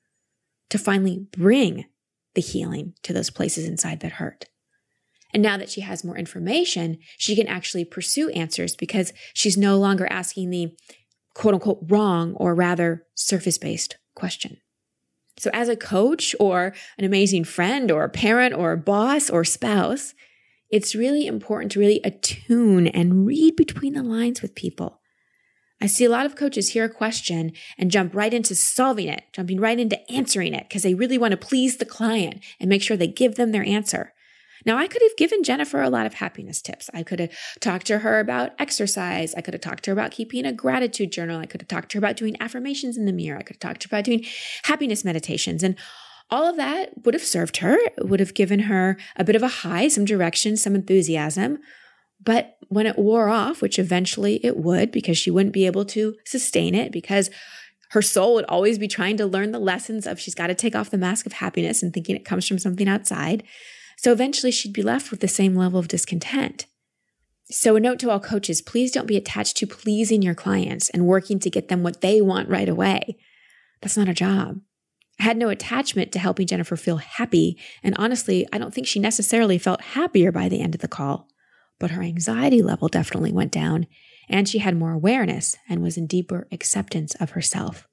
to 0.69 0.77
finally 0.77 1.27
bring 1.33 1.83
the 2.35 2.41
healing 2.41 2.93
to 3.03 3.13
those 3.13 3.29
places 3.29 3.67
inside 3.67 3.99
that 4.01 4.13
hurt. 4.13 4.45
And 5.33 5.41
now 5.41 5.57
that 5.57 5.69
she 5.69 5.81
has 5.81 6.03
more 6.03 6.17
information, 6.17 6.99
she 7.17 7.35
can 7.35 7.47
actually 7.47 7.85
pursue 7.85 8.29
answers 8.29 8.75
because 8.75 9.13
she's 9.33 9.57
no 9.57 9.77
longer 9.77 10.05
asking 10.09 10.49
the 10.49 10.75
quote 11.33 11.53
unquote 11.53 11.79
wrong 11.87 12.33
or 12.35 12.53
rather 12.53 13.05
surface 13.15 13.57
based 13.57 13.97
question. 14.15 14.57
So, 15.37 15.49
as 15.53 15.69
a 15.69 15.77
coach 15.77 16.35
or 16.39 16.73
an 16.97 17.05
amazing 17.05 17.45
friend 17.45 17.89
or 17.89 18.03
a 18.03 18.09
parent 18.09 18.53
or 18.53 18.73
a 18.73 18.77
boss 18.77 19.29
or 19.29 19.43
spouse, 19.43 20.13
it's 20.69 20.95
really 20.95 21.25
important 21.25 21.71
to 21.71 21.79
really 21.79 22.01
attune 22.03 22.87
and 22.87 23.25
read 23.25 23.55
between 23.55 23.93
the 23.93 24.03
lines 24.03 24.41
with 24.41 24.55
people. 24.55 25.00
I 25.81 25.87
see 25.87 26.05
a 26.05 26.09
lot 26.09 26.27
of 26.27 26.35
coaches 26.35 26.69
hear 26.69 26.85
a 26.85 26.89
question 26.89 27.53
and 27.77 27.89
jump 27.89 28.13
right 28.13 28.33
into 28.33 28.55
solving 28.55 29.07
it, 29.07 29.23
jumping 29.33 29.59
right 29.59 29.79
into 29.79 29.99
answering 30.11 30.53
it 30.53 30.69
because 30.69 30.83
they 30.83 30.93
really 30.93 31.17
want 31.17 31.31
to 31.31 31.37
please 31.37 31.77
the 31.77 31.85
client 31.85 32.43
and 32.59 32.69
make 32.69 32.83
sure 32.83 32.95
they 32.95 33.07
give 33.07 33.35
them 33.35 33.51
their 33.51 33.65
answer. 33.65 34.13
Now, 34.63 34.77
I 34.77 34.87
could 34.87 35.01
have 35.01 35.17
given 35.17 35.43
Jennifer 35.43 35.81
a 35.81 35.89
lot 35.89 36.05
of 36.05 36.13
happiness 36.15 36.61
tips. 36.61 36.89
I 36.93 37.01
could 37.01 37.19
have 37.19 37.31
talked 37.59 37.87
to 37.87 37.99
her 37.99 38.19
about 38.19 38.51
exercise. 38.59 39.33
I 39.33 39.41
could 39.41 39.55
have 39.55 39.61
talked 39.61 39.83
to 39.85 39.91
her 39.91 39.93
about 39.93 40.11
keeping 40.11 40.45
a 40.45 40.53
gratitude 40.53 41.11
journal. 41.11 41.39
I 41.39 41.47
could 41.47 41.61
have 41.61 41.67
talked 41.67 41.89
to 41.91 41.97
her 41.97 41.99
about 41.99 42.17
doing 42.17 42.37
affirmations 42.39 42.95
in 42.95 43.05
the 43.05 43.13
mirror. 43.13 43.39
I 43.39 43.41
could 43.41 43.55
have 43.55 43.59
talked 43.59 43.81
to 43.81 43.89
her 43.89 43.97
about 43.97 44.05
doing 44.05 44.23
happiness 44.63 45.03
meditations. 45.03 45.63
And 45.63 45.75
all 46.29 46.47
of 46.47 46.57
that 46.57 46.91
would 47.03 47.13
have 47.15 47.23
served 47.23 47.57
her, 47.57 47.75
it 47.75 48.07
would 48.07 48.19
have 48.19 48.33
given 48.33 48.61
her 48.61 48.97
a 49.15 49.23
bit 49.23 49.35
of 49.35 49.43
a 49.43 49.47
high, 49.47 49.87
some 49.87 50.05
direction, 50.05 50.55
some 50.55 50.75
enthusiasm. 50.75 51.57
But 52.23 52.57
when 52.67 52.85
it 52.85 52.97
wore 52.97 53.29
off, 53.29 53.61
which 53.61 53.79
eventually 53.79 54.39
it 54.45 54.57
would, 54.57 54.91
because 54.91 55.17
she 55.17 55.31
wouldn't 55.31 55.53
be 55.53 55.65
able 55.65 55.85
to 55.85 56.15
sustain 56.25 56.75
it, 56.75 56.91
because 56.91 57.29
her 57.91 58.01
soul 58.01 58.35
would 58.35 58.45
always 58.45 58.77
be 58.77 58.87
trying 58.87 59.17
to 59.17 59.25
learn 59.25 59.51
the 59.51 59.59
lessons 59.59 60.07
of 60.07 60.19
she's 60.19 60.35
got 60.35 60.47
to 60.47 60.55
take 60.55 60.75
off 60.75 60.89
the 60.89 60.97
mask 60.97 61.25
of 61.25 61.33
happiness 61.33 61.83
and 61.83 61.93
thinking 61.93 62.15
it 62.15 62.23
comes 62.23 62.47
from 62.47 62.59
something 62.59 62.87
outside. 62.87 63.43
So 63.97 64.11
eventually 64.11 64.51
she'd 64.51 64.73
be 64.73 64.81
left 64.81 65.11
with 65.11 65.19
the 65.19 65.27
same 65.27 65.55
level 65.55 65.79
of 65.79 65.89
discontent. 65.89 66.67
So, 67.49 67.75
a 67.75 67.81
note 67.81 67.99
to 67.99 68.09
all 68.09 68.21
coaches 68.21 68.61
please 68.61 68.91
don't 68.91 69.07
be 69.07 69.17
attached 69.17 69.57
to 69.57 69.67
pleasing 69.67 70.21
your 70.21 70.35
clients 70.35 70.89
and 70.89 71.05
working 71.05 71.37
to 71.39 71.49
get 71.49 71.67
them 71.67 71.83
what 71.83 71.99
they 71.99 72.21
want 72.21 72.47
right 72.47 72.69
away. 72.69 73.17
That's 73.81 73.97
not 73.97 74.07
our 74.07 74.13
job. 74.13 74.61
I 75.19 75.23
had 75.23 75.35
no 75.35 75.49
attachment 75.49 76.13
to 76.13 76.19
helping 76.19 76.47
Jennifer 76.47 76.77
feel 76.77 76.97
happy, 76.97 77.57
and 77.83 77.93
honestly, 77.97 78.47
I 78.53 78.57
don't 78.57 78.73
think 78.73 78.87
she 78.87 78.99
necessarily 78.99 79.57
felt 79.57 79.81
happier 79.81 80.31
by 80.31 80.47
the 80.47 80.61
end 80.61 80.75
of 80.75 80.81
the 80.81 80.87
call 80.87 81.27
but 81.81 81.91
her 81.91 82.03
anxiety 82.03 82.61
level 82.61 82.87
definitely 82.87 83.33
went 83.33 83.51
down, 83.51 83.87
and 84.29 84.47
she 84.47 84.59
had 84.59 84.77
more 84.77 84.91
awareness 84.91 85.57
and 85.67 85.81
was 85.81 85.97
in 85.97 86.05
deeper 86.05 86.47
acceptance 86.51 87.15
of 87.15 87.31
herself. 87.31 87.87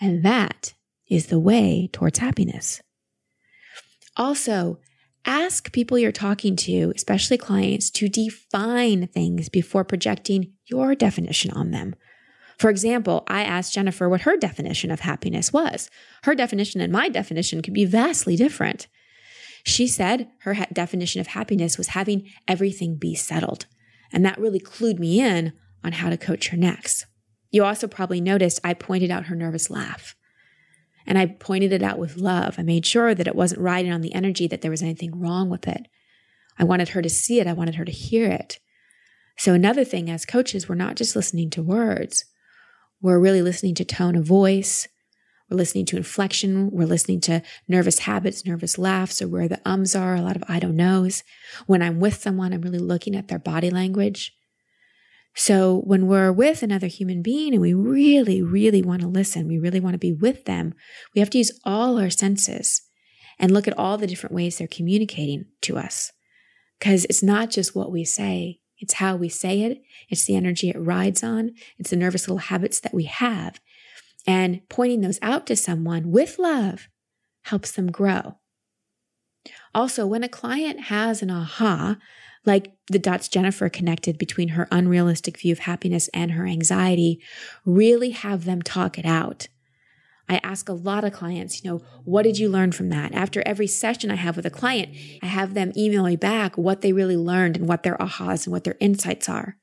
And 0.00 0.24
that 0.24 0.74
is 1.10 1.26
the 1.26 1.40
way 1.40 1.90
towards 1.92 2.20
happiness. 2.20 2.80
Also, 4.16 4.78
ask 5.24 5.72
people 5.72 5.98
you're 5.98 6.12
talking 6.12 6.54
to, 6.54 6.92
especially 6.94 7.36
clients, 7.36 7.90
to 7.90 8.08
define 8.08 9.08
things 9.08 9.48
before 9.48 9.82
projecting 9.82 10.52
your 10.66 10.94
definition 10.94 11.50
on 11.50 11.72
them. 11.72 11.96
For 12.58 12.70
example, 12.70 13.24
I 13.26 13.42
asked 13.42 13.74
Jennifer 13.74 14.08
what 14.08 14.20
her 14.20 14.36
definition 14.36 14.92
of 14.92 15.00
happiness 15.00 15.52
was. 15.52 15.90
Her 16.22 16.36
definition 16.36 16.80
and 16.80 16.92
my 16.92 17.08
definition 17.08 17.60
could 17.60 17.74
be 17.74 17.84
vastly 17.86 18.36
different. 18.36 18.86
She 19.66 19.88
said 19.88 20.30
her 20.42 20.54
ha- 20.54 20.66
definition 20.72 21.20
of 21.20 21.26
happiness 21.26 21.76
was 21.76 21.88
having 21.88 22.30
everything 22.46 22.94
be 22.94 23.16
settled. 23.16 23.66
And 24.12 24.24
that 24.24 24.38
really 24.38 24.60
clued 24.60 25.00
me 25.00 25.20
in 25.20 25.54
on 25.82 25.90
how 25.90 26.08
to 26.08 26.16
coach 26.16 26.48
her 26.48 26.56
next. 26.56 27.04
You 27.50 27.64
also 27.64 27.88
probably 27.88 28.20
noticed 28.20 28.60
I 28.62 28.74
pointed 28.74 29.10
out 29.10 29.26
her 29.26 29.34
nervous 29.34 29.68
laugh. 29.68 30.14
And 31.04 31.18
I 31.18 31.26
pointed 31.26 31.72
it 31.72 31.82
out 31.82 31.98
with 31.98 32.16
love. 32.16 32.54
I 32.58 32.62
made 32.62 32.86
sure 32.86 33.12
that 33.12 33.26
it 33.26 33.34
wasn't 33.34 33.60
riding 33.60 33.92
on 33.92 34.02
the 34.02 34.14
energy 34.14 34.46
that 34.46 34.60
there 34.60 34.70
was 34.70 34.82
anything 34.82 35.18
wrong 35.18 35.50
with 35.50 35.66
it. 35.66 35.88
I 36.56 36.62
wanted 36.62 36.90
her 36.90 37.02
to 37.02 37.10
see 37.10 37.40
it. 37.40 37.48
I 37.48 37.52
wanted 37.52 37.74
her 37.74 37.84
to 37.84 37.92
hear 37.92 38.30
it. 38.30 38.60
So 39.36 39.52
another 39.52 39.84
thing 39.84 40.08
as 40.08 40.24
coaches, 40.24 40.68
we're 40.68 40.76
not 40.76 40.94
just 40.94 41.16
listening 41.16 41.50
to 41.50 41.62
words. 41.62 42.24
We're 43.02 43.18
really 43.18 43.42
listening 43.42 43.74
to 43.76 43.84
tone 43.84 44.14
of 44.14 44.24
voice, 44.24 44.86
we're 45.50 45.56
listening 45.56 45.86
to 45.86 45.96
inflection. 45.96 46.70
We're 46.72 46.86
listening 46.86 47.20
to 47.22 47.42
nervous 47.68 48.00
habits, 48.00 48.44
nervous 48.44 48.78
laughs, 48.78 49.22
or 49.22 49.28
where 49.28 49.48
the 49.48 49.60
ums 49.64 49.94
are, 49.94 50.16
a 50.16 50.22
lot 50.22 50.36
of 50.36 50.44
I 50.48 50.58
don't 50.58 50.76
knows. 50.76 51.22
When 51.66 51.82
I'm 51.82 52.00
with 52.00 52.14
someone, 52.14 52.52
I'm 52.52 52.62
really 52.62 52.78
looking 52.78 53.14
at 53.14 53.28
their 53.28 53.38
body 53.38 53.70
language. 53.70 54.32
So 55.34 55.82
when 55.84 56.06
we're 56.06 56.32
with 56.32 56.62
another 56.62 56.86
human 56.86 57.22
being 57.22 57.52
and 57.52 57.60
we 57.60 57.74
really, 57.74 58.42
really 58.42 58.82
want 58.82 59.02
to 59.02 59.08
listen, 59.08 59.46
we 59.46 59.58
really 59.58 59.80
want 59.80 59.94
to 59.94 59.98
be 59.98 60.12
with 60.12 60.46
them, 60.46 60.74
we 61.14 61.20
have 61.20 61.30
to 61.30 61.38
use 61.38 61.60
all 61.64 62.00
our 62.00 62.10
senses 62.10 62.82
and 63.38 63.52
look 63.52 63.68
at 63.68 63.78
all 63.78 63.98
the 63.98 64.06
different 64.06 64.34
ways 64.34 64.58
they're 64.58 64.66
communicating 64.66 65.44
to 65.60 65.76
us. 65.76 66.10
Because 66.78 67.04
it's 67.04 67.22
not 67.22 67.50
just 67.50 67.76
what 67.76 67.92
we 67.92 68.02
say, 68.02 68.60
it's 68.78 68.94
how 68.94 69.14
we 69.14 69.28
say 69.28 69.62
it, 69.62 69.82
it's 70.08 70.24
the 70.24 70.36
energy 70.36 70.70
it 70.70 70.80
rides 70.80 71.22
on, 71.22 71.52
it's 71.78 71.90
the 71.90 71.96
nervous 71.96 72.26
little 72.26 72.38
habits 72.38 72.80
that 72.80 72.94
we 72.94 73.04
have 73.04 73.60
and 74.26 74.60
pointing 74.68 75.00
those 75.00 75.18
out 75.22 75.46
to 75.46 75.56
someone 75.56 76.10
with 76.10 76.38
love 76.38 76.88
helps 77.44 77.70
them 77.70 77.90
grow. 77.90 78.38
Also, 79.74 80.06
when 80.06 80.24
a 80.24 80.28
client 80.28 80.84
has 80.84 81.22
an 81.22 81.30
aha, 81.30 81.96
like 82.44 82.72
the 82.88 82.98
dots 82.98 83.28
Jennifer 83.28 83.68
connected 83.68 84.18
between 84.18 84.48
her 84.50 84.68
unrealistic 84.70 85.38
view 85.38 85.52
of 85.52 85.60
happiness 85.60 86.08
and 86.14 86.32
her 86.32 86.46
anxiety, 86.46 87.20
really 87.64 88.10
have 88.10 88.44
them 88.44 88.62
talk 88.62 88.98
it 88.98 89.04
out. 89.04 89.48
I 90.28 90.40
ask 90.42 90.68
a 90.68 90.72
lot 90.72 91.04
of 91.04 91.12
clients, 91.12 91.62
you 91.62 91.70
know, 91.70 91.78
what 92.04 92.22
did 92.22 92.38
you 92.38 92.48
learn 92.48 92.72
from 92.72 92.88
that? 92.88 93.14
After 93.14 93.42
every 93.46 93.68
session 93.68 94.10
I 94.10 94.16
have 94.16 94.36
with 94.36 94.46
a 94.46 94.50
client, 94.50 94.96
I 95.22 95.26
have 95.26 95.54
them 95.54 95.72
email 95.76 96.04
me 96.04 96.16
back 96.16 96.58
what 96.58 96.80
they 96.80 96.92
really 96.92 97.16
learned 97.16 97.56
and 97.56 97.68
what 97.68 97.84
their 97.84 97.96
ahas 97.98 98.44
and 98.46 98.52
what 98.52 98.64
their 98.64 98.76
insights 98.80 99.28
are. 99.28 99.56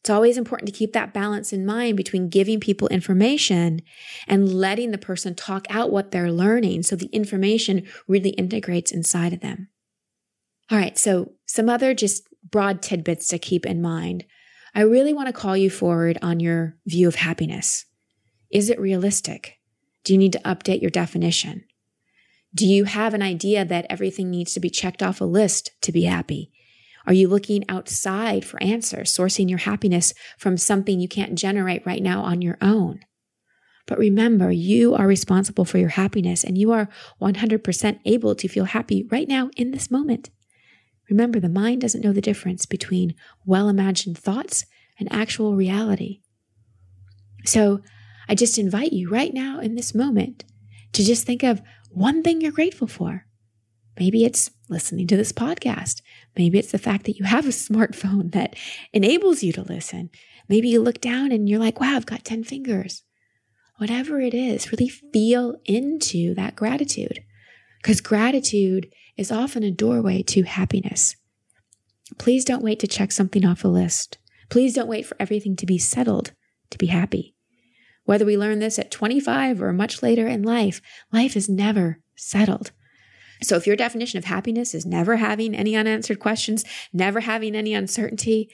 It's 0.00 0.10
always 0.10 0.38
important 0.38 0.66
to 0.66 0.76
keep 0.76 0.94
that 0.94 1.12
balance 1.12 1.52
in 1.52 1.66
mind 1.66 1.96
between 1.98 2.30
giving 2.30 2.58
people 2.58 2.88
information 2.88 3.82
and 4.26 4.52
letting 4.52 4.92
the 4.92 4.98
person 4.98 5.34
talk 5.34 5.66
out 5.68 5.92
what 5.92 6.10
they're 6.10 6.32
learning 6.32 6.84
so 6.84 6.96
the 6.96 7.06
information 7.06 7.86
really 8.08 8.30
integrates 8.30 8.92
inside 8.92 9.34
of 9.34 9.40
them. 9.40 9.68
All 10.70 10.78
right, 10.78 10.96
so 10.96 11.32
some 11.44 11.68
other 11.68 11.92
just 11.92 12.26
broad 12.48 12.80
tidbits 12.80 13.28
to 13.28 13.38
keep 13.38 13.66
in 13.66 13.82
mind. 13.82 14.24
I 14.74 14.82
really 14.82 15.12
want 15.12 15.26
to 15.26 15.32
call 15.34 15.56
you 15.56 15.68
forward 15.68 16.16
on 16.22 16.40
your 16.40 16.76
view 16.86 17.06
of 17.06 17.16
happiness. 17.16 17.84
Is 18.50 18.70
it 18.70 18.80
realistic? 18.80 19.58
Do 20.04 20.14
you 20.14 20.18
need 20.18 20.32
to 20.32 20.40
update 20.40 20.80
your 20.80 20.90
definition? 20.90 21.64
Do 22.54 22.66
you 22.66 22.84
have 22.84 23.12
an 23.12 23.22
idea 23.22 23.64
that 23.64 23.86
everything 23.90 24.30
needs 24.30 24.54
to 24.54 24.60
be 24.60 24.70
checked 24.70 25.02
off 25.02 25.20
a 25.20 25.24
list 25.24 25.72
to 25.82 25.92
be 25.92 26.04
happy? 26.04 26.52
Are 27.10 27.14
you 27.14 27.26
looking 27.26 27.64
outside 27.68 28.44
for 28.44 28.62
answers, 28.62 29.12
sourcing 29.12 29.48
your 29.48 29.58
happiness 29.58 30.14
from 30.38 30.56
something 30.56 31.00
you 31.00 31.08
can't 31.08 31.36
generate 31.36 31.84
right 31.84 32.04
now 32.04 32.22
on 32.22 32.40
your 32.40 32.56
own? 32.60 33.00
But 33.88 33.98
remember, 33.98 34.52
you 34.52 34.94
are 34.94 35.08
responsible 35.08 35.64
for 35.64 35.78
your 35.78 35.88
happiness 35.88 36.44
and 36.44 36.56
you 36.56 36.70
are 36.70 36.88
100% 37.20 37.98
able 38.04 38.36
to 38.36 38.46
feel 38.46 38.66
happy 38.66 39.08
right 39.10 39.26
now 39.26 39.50
in 39.56 39.72
this 39.72 39.90
moment. 39.90 40.30
Remember, 41.10 41.40
the 41.40 41.48
mind 41.48 41.80
doesn't 41.80 42.04
know 42.04 42.12
the 42.12 42.20
difference 42.20 42.64
between 42.64 43.16
well 43.44 43.68
imagined 43.68 44.16
thoughts 44.16 44.64
and 44.96 45.12
actual 45.12 45.56
reality. 45.56 46.20
So 47.44 47.80
I 48.28 48.36
just 48.36 48.56
invite 48.56 48.92
you 48.92 49.10
right 49.10 49.34
now 49.34 49.58
in 49.58 49.74
this 49.74 49.96
moment 49.96 50.44
to 50.92 51.02
just 51.02 51.26
think 51.26 51.42
of 51.42 51.60
one 51.90 52.22
thing 52.22 52.40
you're 52.40 52.52
grateful 52.52 52.86
for. 52.86 53.26
Maybe 53.98 54.24
it's 54.24 54.50
listening 54.68 55.08
to 55.08 55.16
this 55.16 55.32
podcast. 55.32 56.00
Maybe 56.36 56.58
it's 56.58 56.72
the 56.72 56.78
fact 56.78 57.06
that 57.06 57.18
you 57.18 57.24
have 57.24 57.46
a 57.46 57.50
smartphone 57.50 58.32
that 58.32 58.54
enables 58.92 59.42
you 59.42 59.52
to 59.52 59.62
listen. 59.62 60.10
Maybe 60.48 60.68
you 60.68 60.80
look 60.80 61.00
down 61.00 61.32
and 61.32 61.48
you're 61.48 61.58
like, 61.58 61.80
wow, 61.80 61.96
I've 61.96 62.06
got 62.06 62.24
10 62.24 62.44
fingers. 62.44 63.02
Whatever 63.78 64.20
it 64.20 64.34
is, 64.34 64.70
really 64.70 64.88
feel 64.88 65.56
into 65.64 66.34
that 66.34 66.56
gratitude 66.56 67.20
because 67.82 68.00
gratitude 68.00 68.92
is 69.16 69.32
often 69.32 69.62
a 69.62 69.70
doorway 69.70 70.22
to 70.22 70.42
happiness. 70.42 71.16
Please 72.18 72.44
don't 72.44 72.62
wait 72.62 72.78
to 72.80 72.86
check 72.86 73.12
something 73.12 73.44
off 73.44 73.64
a 73.64 73.68
list. 73.68 74.18
Please 74.48 74.74
don't 74.74 74.88
wait 74.88 75.06
for 75.06 75.16
everything 75.18 75.56
to 75.56 75.66
be 75.66 75.78
settled 75.78 76.32
to 76.70 76.78
be 76.78 76.86
happy. 76.86 77.34
Whether 78.04 78.24
we 78.24 78.36
learn 78.36 78.58
this 78.58 78.78
at 78.78 78.90
25 78.90 79.62
or 79.62 79.72
much 79.72 80.02
later 80.02 80.26
in 80.26 80.42
life, 80.42 80.80
life 81.12 81.36
is 81.36 81.48
never 81.48 82.00
settled. 82.16 82.72
So 83.42 83.56
if 83.56 83.66
your 83.66 83.76
definition 83.76 84.18
of 84.18 84.24
happiness 84.24 84.74
is 84.74 84.84
never 84.84 85.16
having 85.16 85.54
any 85.54 85.76
unanswered 85.76 86.20
questions, 86.20 86.64
never 86.92 87.20
having 87.20 87.54
any 87.54 87.74
uncertainty, 87.74 88.50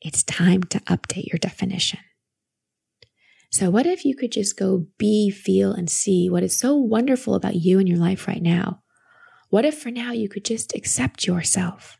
it's 0.00 0.22
time 0.22 0.62
to 0.64 0.80
update 0.80 1.26
your 1.32 1.38
definition. 1.38 2.00
So, 3.50 3.70
what 3.70 3.86
if 3.86 4.04
you 4.04 4.14
could 4.14 4.30
just 4.30 4.58
go 4.58 4.86
be, 4.98 5.30
feel, 5.30 5.72
and 5.72 5.88
see 5.88 6.28
what 6.28 6.42
is 6.42 6.58
so 6.58 6.76
wonderful 6.76 7.34
about 7.34 7.56
you 7.56 7.78
and 7.78 7.88
your 7.88 7.98
life 7.98 8.28
right 8.28 8.42
now? 8.42 8.82
What 9.48 9.64
if 9.64 9.78
for 9.78 9.90
now 9.90 10.12
you 10.12 10.28
could 10.28 10.44
just 10.44 10.74
accept 10.74 11.26
yourself 11.26 11.98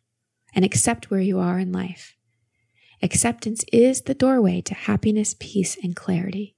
and 0.55 0.65
accept 0.65 1.11
where 1.11 1.21
you 1.21 1.39
are 1.39 1.59
in 1.59 1.73
life? 1.73 2.15
Acceptance 3.03 3.65
is 3.73 4.03
the 4.03 4.15
doorway 4.15 4.61
to 4.63 4.75
happiness, 4.75 5.35
peace, 5.39 5.79
and 5.83 5.97
clarity. 5.97 6.57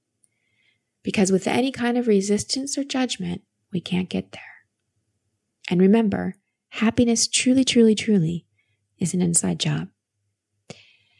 Because 1.03 1.31
with 1.31 1.47
any 1.47 1.71
kind 1.71 1.97
of 1.97 2.07
resistance 2.07 2.77
or 2.77 2.83
judgment, 2.83 3.41
we 3.71 3.79
can't 3.79 4.09
get 4.09 4.33
there. 4.33 4.50
And 5.71 5.79
remember, 5.81 6.35
happiness 6.69 7.29
truly, 7.29 7.63
truly, 7.63 7.95
truly 7.95 8.45
is 8.99 9.13
an 9.13 9.21
inside 9.21 9.57
job. 9.57 9.87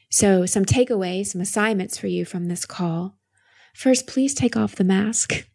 So, 0.09 0.45
some 0.45 0.65
takeaways, 0.65 1.27
some 1.27 1.39
assignments 1.39 1.97
for 1.97 2.07
you 2.07 2.25
from 2.25 2.47
this 2.47 2.65
call. 2.65 3.17
First, 3.73 4.07
please 4.07 4.33
take 4.33 4.57
off 4.57 4.75
the 4.75 4.83
mask. 4.83 5.47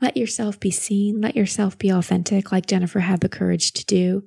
Let 0.00 0.16
yourself 0.16 0.60
be 0.60 0.70
seen. 0.70 1.20
Let 1.20 1.34
yourself 1.34 1.76
be 1.76 1.90
authentic, 1.90 2.52
like 2.52 2.66
Jennifer 2.66 3.00
had 3.00 3.20
the 3.20 3.28
courage 3.28 3.72
to 3.72 3.84
do. 3.84 4.22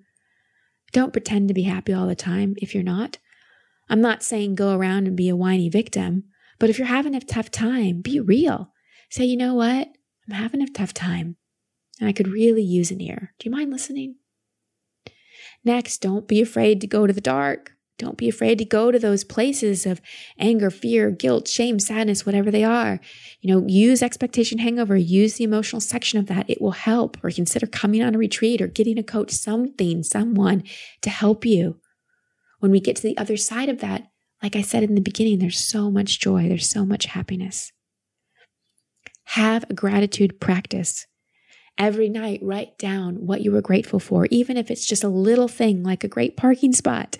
Don't 0.91 1.13
pretend 1.13 1.47
to 1.47 1.53
be 1.53 1.63
happy 1.63 1.93
all 1.93 2.07
the 2.07 2.15
time 2.15 2.55
if 2.57 2.73
you're 2.73 2.83
not. 2.83 3.19
I'm 3.87 4.01
not 4.01 4.21
saying 4.21 4.55
go 4.55 4.75
around 4.75 5.07
and 5.07 5.15
be 5.15 5.29
a 5.29 5.35
whiny 5.35 5.69
victim, 5.69 6.25
but 6.59 6.69
if 6.69 6.77
you're 6.77 6.87
having 6.87 7.15
a 7.15 7.21
tough 7.21 7.49
time, 7.49 8.01
be 8.01 8.19
real. 8.19 8.73
Say, 9.09 9.23
you 9.23 9.37
know 9.37 9.53
what? 9.53 9.87
I'm 10.27 10.35
having 10.35 10.61
a 10.61 10.67
tough 10.67 10.93
time 10.93 11.37
and 11.99 12.07
I 12.07 12.13
could 12.13 12.27
really 12.27 12.61
use 12.61 12.91
an 12.91 13.01
ear. 13.01 13.33
Do 13.39 13.49
you 13.49 13.51
mind 13.55 13.71
listening? 13.71 14.15
Next, 15.63 16.01
don't 16.01 16.27
be 16.27 16.41
afraid 16.41 16.79
to 16.81 16.87
go 16.87 17.05
to 17.05 17.13
the 17.13 17.21
dark. 17.21 17.73
Don't 17.97 18.17
be 18.17 18.29
afraid 18.29 18.57
to 18.59 18.65
go 18.65 18.91
to 18.91 18.97
those 18.97 19.25
places 19.25 19.85
of 19.85 19.99
anger, 20.39 20.69
fear, 20.69 21.11
guilt, 21.11 21.49
shame, 21.49 21.79
sadness, 21.79 22.25
whatever 22.25 22.49
they 22.49 22.63
are. 22.63 23.01
You 23.41 23.53
know, 23.53 23.67
use 23.67 24.01
expectation 24.01 24.59
hangover, 24.59 24.95
use 24.95 25.35
the 25.35 25.43
emotional 25.43 25.81
section 25.81 26.17
of 26.17 26.27
that. 26.27 26.49
It 26.49 26.61
will 26.61 26.71
help. 26.71 27.17
Or 27.21 27.29
consider 27.29 27.67
coming 27.67 28.01
on 28.01 28.15
a 28.15 28.17
retreat 28.17 28.61
or 28.61 28.67
getting 28.67 28.97
a 28.97 29.03
coach, 29.03 29.31
something, 29.31 30.01
someone 30.03 30.63
to 31.01 31.09
help 31.09 31.45
you. 31.45 31.81
When 32.59 32.71
we 32.71 32.79
get 32.79 32.95
to 32.95 33.03
the 33.03 33.17
other 33.17 33.35
side 33.35 33.67
of 33.67 33.81
that, 33.81 34.07
like 34.41 34.55
I 34.55 34.61
said 34.61 34.83
in 34.83 34.95
the 34.95 35.01
beginning, 35.01 35.39
there's 35.39 35.59
so 35.59 35.91
much 35.91 36.21
joy, 36.21 36.47
there's 36.47 36.69
so 36.69 36.85
much 36.85 37.05
happiness. 37.05 37.73
Have 39.25 39.65
a 39.69 39.73
gratitude 39.73 40.39
practice. 40.39 41.05
Every 41.79 42.09
night, 42.09 42.41
write 42.43 42.77
down 42.77 43.25
what 43.25 43.39
you 43.39 43.53
were 43.53 43.61
grateful 43.61 44.01
for, 44.01 44.27
even 44.29 44.57
if 44.57 44.69
it's 44.69 44.85
just 44.85 45.01
a 45.01 45.07
little 45.07 45.47
thing 45.47 45.81
like 45.81 46.03
a 46.03 46.09
great 46.09 46.35
parking 46.35 46.73
spot. 46.73 47.17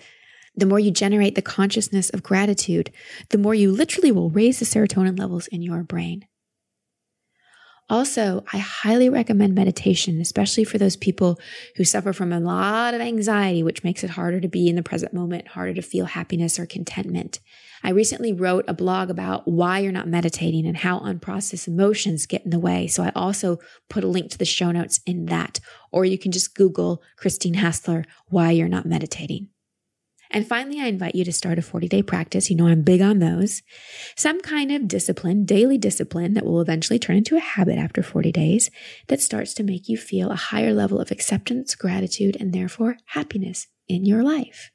The 0.54 0.66
more 0.66 0.78
you 0.78 0.90
generate 0.90 1.34
the 1.34 1.40
consciousness 1.40 2.10
of 2.10 2.22
gratitude, 2.22 2.92
the 3.30 3.38
more 3.38 3.54
you 3.54 3.72
literally 3.72 4.12
will 4.12 4.28
raise 4.28 4.58
the 4.58 4.66
serotonin 4.66 5.18
levels 5.18 5.46
in 5.46 5.62
your 5.62 5.82
brain. 5.82 6.26
Also, 7.90 8.44
I 8.52 8.58
highly 8.58 9.08
recommend 9.08 9.56
meditation, 9.56 10.20
especially 10.20 10.62
for 10.62 10.78
those 10.78 10.96
people 10.96 11.40
who 11.74 11.84
suffer 11.84 12.12
from 12.12 12.32
a 12.32 12.38
lot 12.38 12.94
of 12.94 13.00
anxiety, 13.00 13.64
which 13.64 13.82
makes 13.82 14.04
it 14.04 14.10
harder 14.10 14.40
to 14.40 14.48
be 14.48 14.68
in 14.68 14.76
the 14.76 14.82
present 14.82 15.12
moment, 15.12 15.48
harder 15.48 15.74
to 15.74 15.82
feel 15.82 16.06
happiness 16.06 16.60
or 16.60 16.66
contentment. 16.66 17.40
I 17.82 17.90
recently 17.90 18.32
wrote 18.32 18.64
a 18.68 18.74
blog 18.74 19.10
about 19.10 19.48
why 19.48 19.80
you're 19.80 19.90
not 19.90 20.06
meditating 20.06 20.66
and 20.66 20.76
how 20.76 21.00
unprocessed 21.00 21.66
emotions 21.66 22.26
get 22.26 22.44
in 22.44 22.50
the 22.50 22.60
way. 22.60 22.86
So 22.86 23.02
I 23.02 23.10
also 23.16 23.58
put 23.88 24.04
a 24.04 24.08
link 24.08 24.30
to 24.30 24.38
the 24.38 24.44
show 24.44 24.70
notes 24.70 25.00
in 25.04 25.26
that, 25.26 25.58
or 25.90 26.04
you 26.04 26.16
can 26.16 26.30
just 26.30 26.54
Google 26.54 27.02
Christine 27.16 27.54
Hassler, 27.54 28.04
why 28.28 28.52
you're 28.52 28.68
not 28.68 28.86
meditating. 28.86 29.48
And 30.30 30.46
finally, 30.46 30.80
I 30.80 30.86
invite 30.86 31.14
you 31.14 31.24
to 31.24 31.32
start 31.32 31.58
a 31.58 31.62
40 31.62 31.88
day 31.88 32.02
practice. 32.02 32.50
You 32.50 32.56
know, 32.56 32.68
I'm 32.68 32.82
big 32.82 33.00
on 33.00 33.18
those. 33.18 33.62
Some 34.16 34.40
kind 34.40 34.70
of 34.70 34.86
discipline, 34.86 35.44
daily 35.44 35.76
discipline 35.76 36.34
that 36.34 36.44
will 36.44 36.60
eventually 36.60 36.98
turn 36.98 37.16
into 37.16 37.36
a 37.36 37.40
habit 37.40 37.78
after 37.78 38.02
40 38.02 38.30
days 38.30 38.70
that 39.08 39.20
starts 39.20 39.54
to 39.54 39.64
make 39.64 39.88
you 39.88 39.96
feel 39.96 40.30
a 40.30 40.36
higher 40.36 40.72
level 40.72 41.00
of 41.00 41.10
acceptance, 41.10 41.74
gratitude, 41.74 42.36
and 42.38 42.52
therefore 42.52 42.96
happiness 43.06 43.66
in 43.88 44.06
your 44.06 44.22
life. 44.22 44.70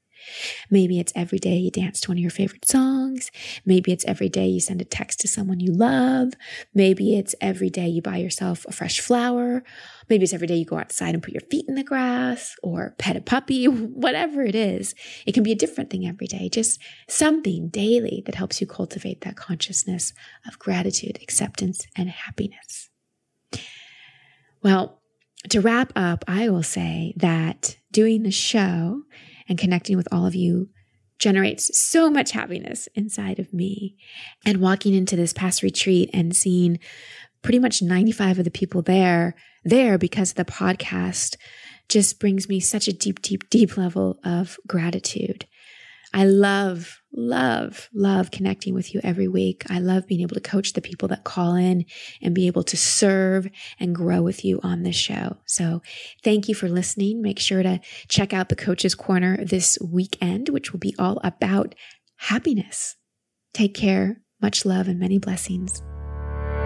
Maybe 0.69 0.99
it's 0.99 1.13
every 1.15 1.39
day 1.39 1.57
you 1.57 1.71
dance 1.71 2.01
to 2.01 2.11
one 2.11 2.17
of 2.17 2.21
your 2.21 2.31
favorite 2.31 2.65
songs. 2.65 3.31
Maybe 3.65 3.91
it's 3.91 4.05
every 4.05 4.29
day 4.29 4.47
you 4.47 4.59
send 4.59 4.81
a 4.81 4.85
text 4.85 5.19
to 5.21 5.27
someone 5.27 5.59
you 5.59 5.71
love. 5.71 6.33
Maybe 6.73 7.17
it's 7.17 7.35
every 7.41 7.69
day 7.69 7.87
you 7.87 8.01
buy 8.01 8.17
yourself 8.17 8.65
a 8.67 8.71
fresh 8.71 8.99
flower. 8.99 9.63
Maybe 10.09 10.23
it's 10.23 10.33
every 10.33 10.47
day 10.47 10.55
you 10.57 10.65
go 10.65 10.77
outside 10.77 11.13
and 11.13 11.23
put 11.23 11.33
your 11.33 11.41
feet 11.49 11.65
in 11.67 11.75
the 11.75 11.83
grass 11.83 12.55
or 12.63 12.95
pet 12.97 13.15
a 13.15 13.21
puppy, 13.21 13.67
whatever 13.67 14.43
it 14.43 14.55
is. 14.55 14.95
It 15.25 15.33
can 15.33 15.43
be 15.43 15.51
a 15.51 15.55
different 15.55 15.89
thing 15.89 16.07
every 16.07 16.27
day, 16.27 16.49
just 16.49 16.79
something 17.07 17.69
daily 17.69 18.23
that 18.25 18.35
helps 18.35 18.61
you 18.61 18.67
cultivate 18.67 19.21
that 19.21 19.35
consciousness 19.35 20.13
of 20.47 20.59
gratitude, 20.59 21.19
acceptance, 21.21 21.87
and 21.95 22.09
happiness. 22.09 22.89
Well, 24.63 24.99
to 25.49 25.61
wrap 25.61 25.93
up, 25.95 26.25
I 26.27 26.49
will 26.49 26.63
say 26.63 27.13
that 27.17 27.77
doing 27.91 28.23
the 28.23 28.31
show 28.31 29.03
and 29.47 29.57
connecting 29.57 29.97
with 29.97 30.07
all 30.11 30.25
of 30.25 30.35
you 30.35 30.69
generates 31.19 31.77
so 31.77 32.09
much 32.09 32.31
happiness 32.31 32.87
inside 32.95 33.39
of 33.39 33.53
me. 33.53 33.95
And 34.45 34.59
walking 34.59 34.93
into 34.93 35.15
this 35.15 35.33
past 35.33 35.63
retreat 35.63 36.09
and 36.13 36.35
seeing 36.35 36.79
pretty 37.41 37.59
much 37.59 37.81
95 37.81 38.39
of 38.39 38.45
the 38.45 38.51
people 38.51 38.81
there, 38.81 39.35
there 39.63 39.97
because 39.97 40.31
of 40.31 40.35
the 40.37 40.45
podcast 40.45 41.37
just 41.87 42.19
brings 42.19 42.49
me 42.49 42.59
such 42.59 42.87
a 42.87 42.93
deep, 42.93 43.21
deep, 43.21 43.49
deep 43.49 43.77
level 43.77 44.19
of 44.23 44.57
gratitude. 44.67 45.45
I 46.15 46.23
love, 46.23 47.01
love, 47.11 47.89
love 47.93 48.31
connecting 48.31 48.73
with 48.73 48.93
you 48.93 49.01
every 49.03 49.27
week. 49.27 49.65
I 49.69 49.79
love 49.79 50.07
being 50.07 50.21
able 50.21 50.35
to 50.35 50.39
coach 50.39 50.71
the 50.71 50.81
people 50.81 51.09
that 51.09 51.25
call 51.25 51.55
in 51.55 51.83
and 52.21 52.33
be 52.33 52.47
able 52.47 52.63
to 52.63 52.77
serve 52.77 53.49
and 53.81 53.93
grow 53.93 54.21
with 54.21 54.45
you 54.45 54.61
on 54.63 54.83
this 54.83 54.95
show. 54.95 55.35
So 55.45 55.81
thank 56.23 56.47
you 56.47 56.55
for 56.55 56.69
listening. 56.69 57.21
Make 57.21 57.37
sure 57.37 57.63
to 57.63 57.81
check 58.07 58.31
out 58.31 58.47
the 58.47 58.55
Coach's 58.55 58.95
Corner 58.95 59.43
this 59.43 59.77
weekend, 59.81 60.47
which 60.47 60.71
will 60.71 60.79
be 60.79 60.95
all 60.97 61.19
about 61.21 61.75
happiness. 62.15 62.95
Take 63.53 63.73
care. 63.73 64.21
Much 64.41 64.63
love 64.63 64.87
and 64.87 64.97
many 64.97 65.19
blessings. 65.19 65.81